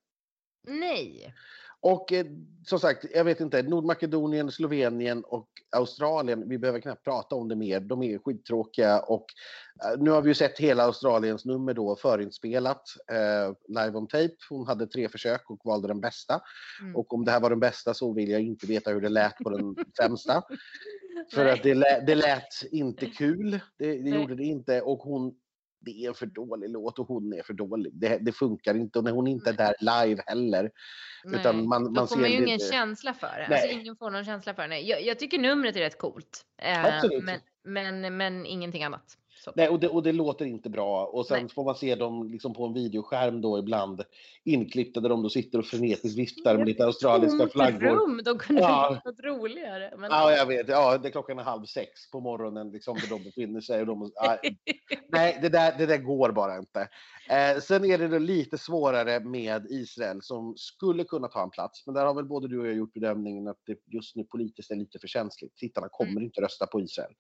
Nej. 0.68 1.34
Och 1.82 2.14
eh, 2.14 2.26
som 2.66 2.80
sagt, 2.80 3.06
jag 3.14 3.24
vet 3.24 3.40
inte, 3.40 3.62
Nordmakedonien, 3.62 4.52
Slovenien 4.52 5.24
och 5.24 5.48
Australien, 5.72 6.50
vi 6.50 6.58
behöver 6.58 6.80
knappt 6.80 7.04
prata 7.04 7.36
om 7.36 7.48
det 7.48 7.56
mer. 7.56 7.80
De 7.80 8.04
är 8.04 8.18
skittråkiga 8.18 9.00
och 9.00 9.26
eh, 9.84 10.00
nu 10.00 10.12
har 10.12 10.22
vi 10.22 10.30
ju 10.30 10.34
sett 10.34 10.60
hela 10.60 10.84
Australiens 10.84 11.46
nummer 11.46 11.74
då 11.74 11.96
förinspelat 11.96 12.84
eh, 13.12 13.56
live 13.68 13.98
on 13.98 14.08
tape. 14.08 14.36
Hon 14.50 14.68
hade 14.68 14.88
tre 14.88 15.10
försök 15.10 15.50
och 15.50 15.62
valde 15.64 15.88
den 15.88 16.02
bästa. 16.02 16.42
Mm. 16.82 16.96
Och 16.96 17.14
om 17.14 17.26
det 17.26 17.32
här 17.32 17.40
var 17.40 17.50
den 17.50 17.60
bästa 17.60 17.94
så 17.94 18.14
vill 18.14 18.30
jag 18.30 18.42
inte 18.42 18.68
veta 18.68 18.92
hur 18.92 19.02
det 19.02 19.10
lät 19.10 19.38
på 19.38 19.50
den 19.50 19.76
sämsta. 19.98 20.44
För 21.34 21.46
att 21.46 21.64
det 21.64 21.74
lät, 21.74 22.08
det 22.08 22.16
lät 22.16 22.64
inte 22.72 23.06
kul. 23.06 23.60
Det, 23.78 23.98
det 23.98 24.10
gjorde 24.10 24.36
det 24.36 24.44
inte 24.44 24.82
och 24.82 25.00
hon 25.00 25.36
det 25.80 26.06
är 26.06 26.08
en 26.08 26.14
för 26.14 26.26
dålig 26.26 26.70
låt 26.70 27.00
och 27.00 27.08
hon 27.08 27.34
är 27.34 27.44
för 27.44 27.54
dålig. 27.54 27.94
Det, 27.94 28.18
det 28.18 28.32
funkar 28.32 28.76
inte 28.76 29.00
och 29.00 29.06
när 29.06 29.12
hon 29.12 29.28
inte 29.28 29.50
är 29.50 29.54
där 29.54 29.76
live 29.80 30.24
heller. 30.26 30.72
Nej. 31.24 31.40
Utan 31.40 31.68
man, 31.68 31.84
man 31.84 31.94
Då 31.94 32.08
får 32.08 32.18
man 32.18 32.32
ju 32.32 32.38
ingen 32.38 32.60
känsla 32.60 33.14
för 33.14 33.46
det. 33.50 33.56
Alltså 33.56 33.68
ingen 33.68 33.96
får 33.96 34.12
någon 34.12 34.26
känsla 34.26 34.54
för 34.54 34.68
det. 34.68 34.80
Jag, 34.80 35.02
jag 35.06 35.20
tycker 35.20 35.40
numret 35.40 35.76
är 35.76 35.80
rätt 35.80 35.98
coolt. 35.98 36.46
Eh. 36.62 37.04
Men, 37.22 37.40
men, 37.64 38.18
men 38.18 38.46
ingenting 38.46 38.84
annat. 38.84 39.18
Så. 39.48 39.54
Nej, 39.56 39.70
och 39.70 39.80
det, 39.80 39.88
och 39.88 40.04
det 40.04 40.12
låter 40.12 40.46
inte 40.46 40.70
bra. 40.70 41.06
Och 41.06 41.26
sen 41.26 41.40
Nej. 41.40 41.50
får 41.50 41.64
man 41.64 41.76
se 41.76 41.96
dem 41.96 42.30
liksom 42.30 42.54
på 42.54 42.66
en 42.66 42.74
videoskärm 42.74 43.42
då 43.42 43.60
ibland 43.60 44.04
inklippta 44.44 45.00
där 45.00 45.10
de 45.10 45.24
då 45.24 45.30
sitter 45.30 45.60
och 45.60 45.66
frenetiskt 45.66 46.18
viftar 46.18 46.58
med 46.58 46.68
lite 46.68 46.86
australiska 46.86 47.48
flaggor. 47.48 47.80
Rum. 47.80 48.22
De 48.26 48.38
kunde 48.38 48.62
ja. 48.62 48.94
gjort 48.94 49.06
något 49.06 49.20
roligare. 49.20 49.94
Men... 49.98 50.12
Ja, 50.12 50.32
jag 50.32 50.46
vet. 50.46 50.70
Ja, 50.70 50.98
det 50.98 51.08
är 51.08 51.12
klockan 51.12 51.40
är 51.40 51.44
halv 51.44 51.66
sex 51.66 52.12
på 52.12 52.20
morgonen 52.20 52.72
liksom, 52.72 52.96
där 52.96 53.10
de 53.10 53.24
befinner 53.24 53.62
sig. 53.62 53.82
Och 53.82 53.88
de, 53.88 54.12
ja, 54.16 54.38
nej, 55.10 55.40
det 55.42 55.50
där, 55.50 55.78
det 55.78 55.86
där 55.86 55.98
går 55.98 56.32
bara 56.32 56.58
inte. 56.58 56.88
Eh, 57.30 57.60
sen 57.60 57.86
är 57.86 57.98
det 57.98 58.20
lite 58.20 58.58
svårare 58.58 59.20
med 59.20 59.66
Israel 59.70 60.22
som 60.22 60.54
skulle 60.58 61.04
kunna 61.04 61.28
ta 61.28 61.44
en 61.44 61.50
plats. 61.50 61.86
Men 61.86 61.96
där 61.96 62.06
har 62.06 62.14
väl 62.14 62.26
både 62.26 62.48
du 62.48 62.60
och 62.60 62.68
jag 62.68 62.76
gjort 62.76 62.94
bedömningen 62.94 63.48
att 63.48 63.60
det 63.66 63.78
just 63.86 64.16
nu 64.16 64.24
politiskt 64.24 64.72
är 64.72 64.76
lite 64.76 65.00
för 65.00 65.08
känsligt. 65.08 65.56
Tittarna 65.56 65.88
kommer 65.92 66.12
mm. 66.12 66.24
inte 66.24 66.42
rösta 66.42 66.68
på 66.68 66.82
Israel. 66.82 67.12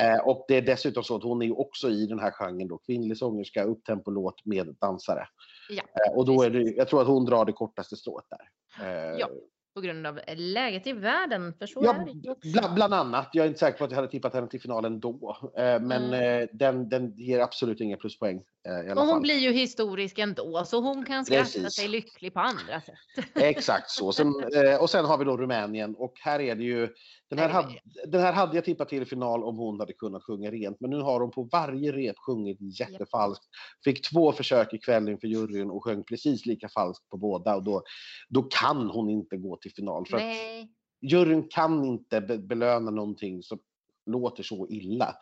Eh, 0.00 0.18
och 0.28 0.44
det 0.48 0.56
är 0.56 0.62
dessutom 0.62 1.04
så 1.04 1.16
att 1.16 1.22
hon 1.22 1.42
är 1.42 1.46
ju 1.50 1.56
också 1.56 1.90
i 1.90 2.06
den 2.06 2.18
här 2.18 2.30
genren 2.30 2.68
då, 2.68 2.78
kvinnlig 2.78 3.16
sångerska, 3.16 3.64
upptempolåt 3.64 4.44
med 4.44 4.76
dansare. 4.80 5.28
Ja, 5.68 5.82
eh, 5.82 6.18
och 6.18 6.26
då 6.26 6.42
är 6.42 6.50
det, 6.50 6.62
jag 6.62 6.88
tror 6.88 7.02
att 7.02 7.08
hon 7.08 7.24
drar 7.24 7.44
det 7.44 7.52
kortaste 7.52 7.96
strået 7.96 8.24
där. 8.30 8.48
Eh, 8.86 9.18
ja 9.18 9.28
på 9.74 9.80
grund 9.80 10.06
av 10.06 10.20
läget 10.36 10.86
i 10.86 10.92
världen. 10.92 11.54
För 11.58 11.66
så 11.66 11.80
ja, 11.84 11.94
är 11.94 12.04
det 12.04 12.34
bland, 12.52 12.74
bland 12.74 12.94
annat. 12.94 13.28
Jag 13.32 13.44
är 13.44 13.48
inte 13.48 13.60
säker 13.60 13.78
på 13.78 13.84
att 13.84 13.90
jag 13.90 13.96
hade 13.96 14.08
tippat 14.08 14.34
henne 14.34 14.48
till 14.48 14.60
finalen 14.60 15.00
då. 15.00 15.36
Eh, 15.56 15.80
men 15.80 16.14
mm. 16.14 16.48
den, 16.52 16.88
den 16.88 17.16
ger 17.16 17.40
absolut 17.40 17.80
inga 17.80 17.96
pluspoäng. 17.96 18.42
Och 18.68 18.96
hon 18.96 19.08
fall. 19.08 19.20
blir 19.20 19.38
ju 19.38 19.52
historisk 19.52 20.18
ändå, 20.18 20.64
så 20.64 20.80
hon 20.80 21.06
kan 21.06 21.24
skratta 21.24 21.42
Precis. 21.42 21.74
sig 21.74 21.88
lycklig 21.88 22.34
på 22.34 22.40
andra 22.40 22.80
sätt. 22.80 23.24
Exakt 23.34 23.90
så. 23.90 24.12
Sen, 24.12 24.34
och 24.80 24.90
sen 24.90 25.04
har 25.04 25.18
vi 25.18 25.24
då 25.24 25.36
Rumänien 25.36 25.94
och 25.94 26.12
här 26.20 26.40
är 26.40 26.54
det 26.54 26.64
ju 26.64 26.88
den 27.30 27.38
här, 27.38 27.48
hade, 27.48 27.80
den 28.06 28.20
här 28.20 28.32
hade 28.32 28.54
jag 28.56 28.64
tippat 28.64 28.88
till 28.88 29.06
final 29.06 29.44
om 29.44 29.56
hon 29.56 29.80
hade 29.80 29.92
kunnat 29.92 30.24
sjunga 30.24 30.50
rent, 30.50 30.80
men 30.80 30.90
nu 30.90 31.00
har 31.00 31.20
hon 31.20 31.30
på 31.30 31.48
varje 31.52 31.92
rep 31.92 32.16
sjungit 32.18 32.80
jättefalskt. 32.80 33.44
Fick 33.84 34.10
två 34.10 34.32
försök 34.32 34.72
ikväll 34.74 35.08
inför 35.08 35.26
juryn 35.26 35.70
och 35.70 35.84
sjöng 35.84 36.04
precis 36.04 36.46
lika 36.46 36.68
falskt 36.68 37.08
på 37.08 37.16
båda 37.16 37.56
och 37.56 37.64
då, 37.64 37.82
då 38.28 38.42
kan 38.42 38.90
hon 38.90 39.10
inte 39.10 39.36
gå 39.36 39.56
till 39.56 39.72
final. 39.72 40.06
För 40.06 40.16
Nej. 40.16 40.62
att 40.62 41.10
juryn 41.10 41.48
kan 41.48 41.84
inte 41.84 42.20
be 42.20 42.38
belöna 42.38 42.90
någonting 42.90 43.42
som 43.42 43.58
låter 44.06 44.42
så 44.42 44.68
illa. 44.68 45.16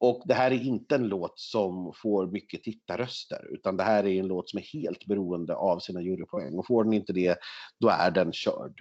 Och 0.00 0.22
det 0.26 0.34
här 0.34 0.50
är 0.50 0.62
inte 0.62 0.94
en 0.94 1.08
låt 1.08 1.38
som 1.38 1.92
får 2.02 2.26
mycket 2.26 2.62
tittarröster, 2.62 3.46
utan 3.50 3.76
det 3.76 3.84
här 3.84 4.06
är 4.06 4.20
en 4.20 4.26
låt 4.26 4.50
som 4.50 4.58
är 4.58 4.62
helt 4.62 5.06
beroende 5.06 5.54
av 5.54 5.78
sina 5.78 6.02
jurypoäng. 6.02 6.58
Och 6.58 6.66
får 6.66 6.84
den 6.84 6.92
inte 6.92 7.12
det, 7.12 7.38
då 7.80 7.88
är 7.88 8.10
den 8.10 8.32
körd. 8.32 8.80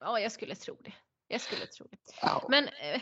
Ja, 0.00 0.20
jag 0.20 0.32
skulle 0.32 0.54
tro 0.54 0.76
det. 0.80 0.92
Jag 1.28 1.40
skulle 1.40 1.66
tro 1.66 1.86
det. 1.90 1.98
Ja. 2.22 2.46
Men 2.48 2.64
eh, 2.64 3.00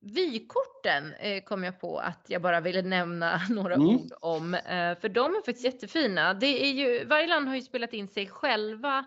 vykorten 0.00 1.14
eh, 1.14 1.42
kom 1.42 1.64
jag 1.64 1.80
på 1.80 1.98
att 1.98 2.26
jag 2.28 2.42
bara 2.42 2.60
ville 2.60 2.82
nämna 2.82 3.40
några 3.50 3.74
mm. 3.74 3.86
ord 3.86 4.12
om. 4.20 4.54
Eh, 4.54 4.98
för 4.98 5.08
de 5.08 5.34
är 5.34 5.44
faktiskt 5.46 5.64
jättefina. 5.64 6.34
Det 6.34 6.66
är 6.66 6.72
ju, 6.72 7.04
varje 7.04 7.26
land 7.26 7.48
har 7.48 7.54
ju 7.54 7.62
spelat 7.62 7.92
in 7.92 8.08
sig 8.08 8.26
själva 8.26 9.04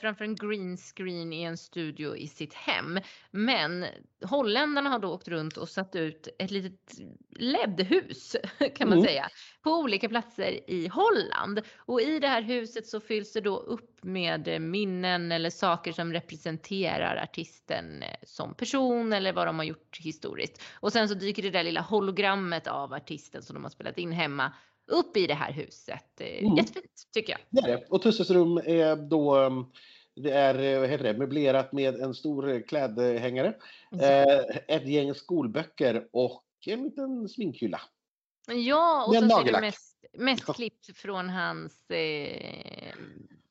framför 0.00 0.24
en 0.24 0.36
green 0.36 0.76
screen 0.76 1.32
i 1.32 1.42
en 1.42 1.56
studio 1.56 2.16
i 2.16 2.28
sitt 2.28 2.54
hem. 2.54 2.98
Men 3.30 3.86
holländarna 4.24 4.90
har 4.90 4.98
då 4.98 5.08
åkt 5.08 5.28
runt 5.28 5.56
och 5.56 5.68
satt 5.68 5.96
ut 5.96 6.28
ett 6.38 6.50
litet 6.50 7.00
LED-hus 7.30 8.36
kan 8.76 8.88
man 8.88 8.98
mm. 8.98 9.04
säga 9.04 9.28
på 9.62 9.70
olika 9.70 10.08
platser 10.08 10.70
i 10.70 10.88
Holland. 10.88 11.60
Och 11.76 12.00
i 12.00 12.18
det 12.18 12.28
här 12.28 12.42
huset 12.42 12.86
så 12.86 13.00
fylls 13.00 13.32
det 13.32 13.40
då 13.40 13.56
upp 13.56 14.04
med 14.04 14.60
minnen 14.60 15.32
eller 15.32 15.50
saker 15.50 15.92
som 15.92 16.12
representerar 16.12 17.16
artisten 17.22 18.02
eh, 18.02 18.08
som 18.22 18.54
person 18.54 19.12
eller 19.12 19.32
vad 19.32 19.46
de 19.46 19.56
har 19.56 19.64
gjort 19.64 19.98
historiskt. 20.00 20.62
Och 20.74 20.92
sen 20.92 21.08
så 21.08 21.14
dyker 21.14 21.42
det 21.42 21.50
där 21.50 21.64
lilla 21.64 21.80
hologrammet 21.80 22.66
av 22.66 22.92
artisten 22.92 23.42
som 23.42 23.54
de 23.54 23.62
har 23.62 23.70
spelat 23.70 23.98
in 23.98 24.12
hemma 24.12 24.52
upp 24.86 25.16
i 25.16 25.26
det 25.26 25.34
här 25.34 25.52
huset. 25.52 26.20
Eh, 26.20 26.44
mm. 26.44 26.56
Jättefint 26.56 27.08
tycker 27.12 27.32
jag. 27.32 27.40
Det 27.50 27.70
är 27.70 27.76
det. 27.76 27.86
Och 27.90 28.02
Tusses 28.02 28.30
rum 28.30 28.58
är 28.58 28.96
då 28.96 29.38
um, 29.38 29.72
det 30.16 30.30
är 30.30 30.58
eh, 30.58 30.80
vad 30.80 30.88
heter 30.88 31.04
det, 31.04 31.18
möblerat 31.18 31.72
med 31.72 32.00
en 32.00 32.14
stor 32.14 32.68
klädhängare, 32.68 33.54
mm. 33.92 34.28
eh, 34.28 34.56
ett 34.68 34.86
gäng 34.86 35.14
skolböcker 35.14 36.08
och 36.12 36.44
en 36.66 36.82
liten 36.82 37.28
sminkhylla. 37.28 37.80
Ja, 38.46 39.04
och 39.08 39.14
så 39.14 39.40
är 39.40 39.44
det 39.44 39.60
mest, 39.60 40.04
mest 40.18 40.54
klipp 40.54 40.96
från 40.96 41.28
hans 41.28 41.90
eh, 41.90 42.94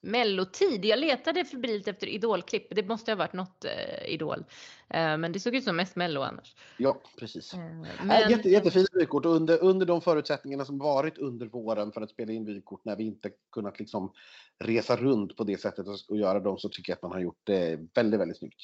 mellotid. 0.03 0.85
Jag 0.85 0.99
letade 0.99 1.45
febrilt 1.45 1.87
efter 1.87 2.07
idolklipp. 2.07 2.67
Det 2.75 2.87
måste 2.87 3.11
ha 3.11 3.15
varit 3.15 3.33
något 3.33 3.65
eh, 3.65 4.13
idol. 4.13 4.45
Eh, 4.89 5.17
men 5.17 5.31
det 5.31 5.39
såg 5.39 5.55
ut 5.55 5.63
som 5.63 5.75
mest 5.75 5.95
mello 5.95 6.21
annars. 6.21 6.55
Ja, 6.77 7.01
precis. 7.19 7.53
Eh, 7.53 7.59
men... 8.03 8.31
Jätte, 8.31 8.49
jättefina 8.49 8.85
vykort 8.93 9.25
under, 9.25 9.63
under 9.63 9.85
de 9.85 10.01
förutsättningarna 10.01 10.65
som 10.65 10.77
varit 10.77 11.17
under 11.17 11.45
våren 11.45 11.91
för 11.91 12.01
att 12.01 12.09
spela 12.09 12.33
in 12.33 12.45
vykort 12.45 12.85
när 12.85 12.95
vi 12.95 13.03
inte 13.03 13.31
kunnat 13.51 13.79
liksom 13.79 14.13
resa 14.59 14.95
runt 14.95 15.37
på 15.37 15.43
det 15.43 15.61
sättet 15.61 15.87
och 16.09 16.17
göra 16.17 16.39
dem 16.39 16.57
så 16.57 16.69
tycker 16.69 16.91
jag 16.91 16.95
att 16.95 17.01
man 17.01 17.11
har 17.11 17.19
gjort 17.19 17.41
det 17.43 17.79
väldigt, 17.93 18.19
väldigt 18.19 18.37
snyggt. 18.37 18.61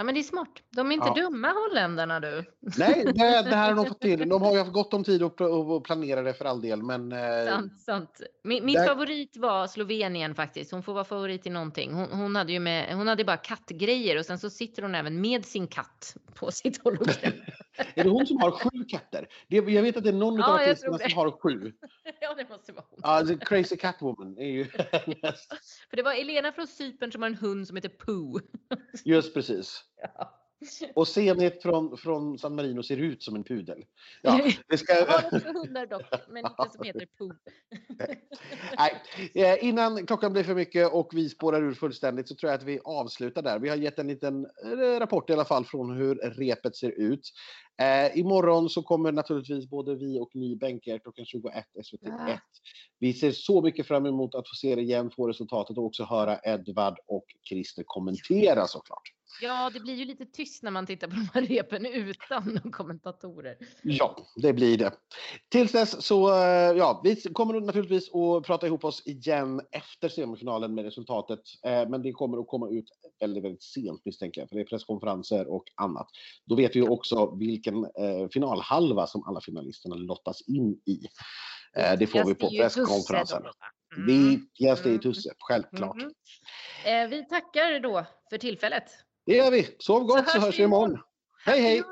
Ja 0.00 0.04
men 0.04 0.14
det 0.14 0.20
är 0.20 0.22
smart. 0.22 0.62
De 0.70 0.90
är 0.90 0.94
inte 0.94 1.12
ja. 1.16 1.22
dumma 1.22 1.52
holländarna 1.52 2.20
du. 2.20 2.44
Nej, 2.60 3.02
det, 3.04 3.12
det 3.12 3.56
här 3.56 3.68
har 3.68 3.74
de 3.74 3.86
fått 3.86 4.00
till. 4.00 4.28
De 4.28 4.42
har 4.42 4.52
ju 4.52 4.58
haft 4.58 4.72
gott 4.72 4.94
om 4.94 5.04
tid 5.04 5.22
att 5.22 5.36
planera 5.84 6.22
det 6.22 6.34
för 6.34 6.44
all 6.44 6.60
del. 6.60 6.82
Men, 6.82 7.12
eh, 7.12 7.46
sant, 7.46 7.80
sant. 7.80 8.20
Min, 8.44 8.64
min 8.64 8.74
där... 8.74 8.86
favorit 8.86 9.36
var 9.36 9.66
Slovenien 9.66 10.34
faktiskt. 10.34 10.72
Hon 10.72 10.82
får 10.82 10.94
vara 10.94 11.04
favorit 11.04 11.46
i 11.46 11.50
någonting. 11.50 11.94
Hon, 11.94 12.12
hon, 12.12 12.36
hade 12.36 12.52
ju 12.52 12.60
med, 12.60 12.94
hon 12.94 13.08
hade 13.08 13.24
bara 13.24 13.36
kattgrejer 13.36 14.18
och 14.18 14.26
sen 14.26 14.38
så 14.38 14.50
sitter 14.50 14.82
hon 14.82 14.94
även 14.94 15.20
med 15.20 15.44
sin 15.44 15.66
katt 15.66 16.16
på 16.34 16.50
sitt 16.50 16.84
hologram. 16.84 17.32
är 17.94 18.04
det 18.04 18.10
hon 18.10 18.26
som 18.26 18.40
har 18.40 18.50
sju 18.50 18.84
katter? 18.88 19.26
Det, 19.48 19.56
jag 19.56 19.82
vet 19.82 19.96
att 19.96 20.04
det 20.04 20.10
är 20.10 20.12
någon 20.12 20.38
ja, 20.38 20.48
av 20.48 20.54
artisterna 20.54 20.98
som 20.98 21.12
har 21.12 21.30
sju. 21.30 21.72
ja, 22.20 22.34
det 22.34 22.48
måste 22.48 22.72
vara 22.72 22.84
hon. 22.90 23.00
Ja, 23.02 23.34
uh, 23.34 23.38
Crazy 23.38 23.76
Catwoman 23.76 24.38
är 24.38 24.50
ju 24.50 24.64
För 25.90 25.96
det 25.96 26.02
var 26.02 26.20
Elena 26.20 26.52
från 26.52 26.66
Cypern 26.66 27.12
som 27.12 27.22
har 27.22 27.30
en 27.30 27.36
hund 27.36 27.66
som 27.66 27.76
heter 27.76 27.88
Pooh. 27.88 28.42
Just 29.04 29.34
precis. 29.34 29.84
Ja. 30.02 30.36
Och 30.94 31.08
Zenit 31.08 31.62
från, 31.62 31.96
från 31.96 32.38
San 32.38 32.54
Marino 32.54 32.82
ser 32.82 32.96
ut 32.96 33.22
som 33.22 33.36
en 33.36 33.44
pudel. 33.44 33.84
Ja, 34.22 34.50
det 34.68 34.78
ska... 34.78 34.94
Hundar 34.94 35.86
dock, 35.86 36.02
men 36.28 36.44
inte 36.44 36.70
som 36.72 36.84
heter 36.84 37.06
Pooh. 37.18 37.32
Nej, 38.78 39.02
eh, 39.34 39.68
innan 39.68 40.06
klockan 40.06 40.32
blir 40.32 40.44
för 40.44 40.54
mycket 40.54 40.92
och 40.92 41.10
vi 41.12 41.28
spårar 41.28 41.62
ur 41.62 41.74
fullständigt 41.74 42.28
så 42.28 42.34
tror 42.34 42.50
jag 42.50 42.58
att 42.58 42.66
vi 42.66 42.80
avslutar 42.84 43.42
där. 43.42 43.58
Vi 43.58 43.68
har 43.68 43.76
gett 43.76 43.98
en 43.98 44.08
liten 44.08 44.44
eh, 44.44 44.98
rapport 44.98 45.30
i 45.30 45.32
alla 45.32 45.44
fall 45.44 45.64
från 45.64 45.96
hur 45.96 46.14
repet 46.14 46.76
ser 46.76 46.90
ut. 46.90 47.32
Eh, 47.82 48.18
imorgon 48.18 48.68
så 48.68 48.82
kommer 48.82 49.12
naturligtvis 49.12 49.70
både 49.70 49.94
vi 49.94 50.18
och 50.18 50.30
ni 50.34 50.56
bänka 50.56 50.90
er 50.90 50.98
klockan 50.98 51.24
21 51.24 51.64
SVT 51.84 52.02
1. 52.02 52.08
Ja. 52.08 52.38
Vi 52.98 53.12
ser 53.12 53.32
så 53.32 53.62
mycket 53.62 53.86
fram 53.86 54.06
emot 54.06 54.34
att 54.34 54.48
få 54.48 54.54
se 54.54 54.74
det 54.74 54.82
igen, 54.82 55.10
få 55.10 55.28
resultatet 55.28 55.78
och 55.78 55.84
också 55.84 56.04
höra 56.04 56.38
Edvard 56.44 56.98
och 57.06 57.24
Christer 57.48 57.82
kommentera 57.86 58.66
såklart. 58.66 59.12
Ja, 59.42 59.70
det 59.74 59.80
blir 59.80 59.94
ju 59.94 60.04
lite 60.04 60.26
tyst 60.26 60.62
när 60.62 60.70
man 60.70 60.86
tittar 60.86 61.08
på 61.08 61.14
de 61.14 61.28
här 61.34 61.42
repen 61.42 61.86
utan 61.86 62.60
kommentatorer. 62.72 63.56
Ja, 63.82 64.16
det 64.36 64.52
blir 64.52 64.78
det. 64.78 64.92
Tills 65.48 65.72
dess 65.72 66.02
så, 66.06 66.28
eh, 66.28 66.76
ja, 66.76 67.00
vi 67.04 67.16
kommer 67.16 67.60
naturligtvis 67.60 68.14
att 68.14 68.46
prata 68.46 68.66
ihop 68.66 68.84
oss 68.84 69.06
igen 69.06 69.60
efter 69.70 70.08
semifinalen 70.08 70.74
med 70.74 70.84
resultatet. 70.84 71.40
Eh, 71.64 71.88
men 71.88 72.02
det 72.02 72.12
kommer 72.12 72.38
att 72.38 72.48
komma 72.48 72.68
ut 72.70 72.84
väldigt, 73.20 73.44
väldigt 73.44 73.62
sent 73.62 74.04
misstänker 74.04 74.40
jag, 74.40 74.48
för 74.48 74.56
det 74.56 74.62
är 74.62 74.66
presskonferenser 74.66 75.46
och 75.46 75.64
annat. 75.74 76.06
Då 76.44 76.54
vet 76.54 76.76
vi 76.76 76.82
också 76.82 77.34
vilken 77.36 77.84
eh, 77.84 78.28
finalhalva 78.32 79.06
som 79.06 79.24
alla 79.28 79.40
finalisterna 79.40 79.94
lottas 79.94 80.48
in 80.48 80.80
i. 80.86 81.06
Det 81.98 82.06
får 82.06 82.24
vi 82.24 82.34
på 82.34 82.48
presskonferensen. 82.48 83.42
Mm. 83.96 84.28
Viktigast 84.30 84.86
är 84.86 84.98
Tusse, 84.98 85.30
självklart. 85.38 85.96
Mm. 85.96 86.12
Eh, 87.04 87.08
vi 87.10 87.24
tackar 87.24 87.80
då 87.80 88.06
för 88.30 88.38
tillfället. 88.38 88.84
Det 89.30 89.36
gör 89.36 89.50
vi. 89.50 89.76
Sov 89.78 90.04
gott 90.04 90.28
så, 90.28 90.30
så 90.30 90.38
hörs 90.38 90.58
vi 90.58 90.62
imorgon. 90.62 90.98
Hej 91.46 91.60
hej! 91.60 91.82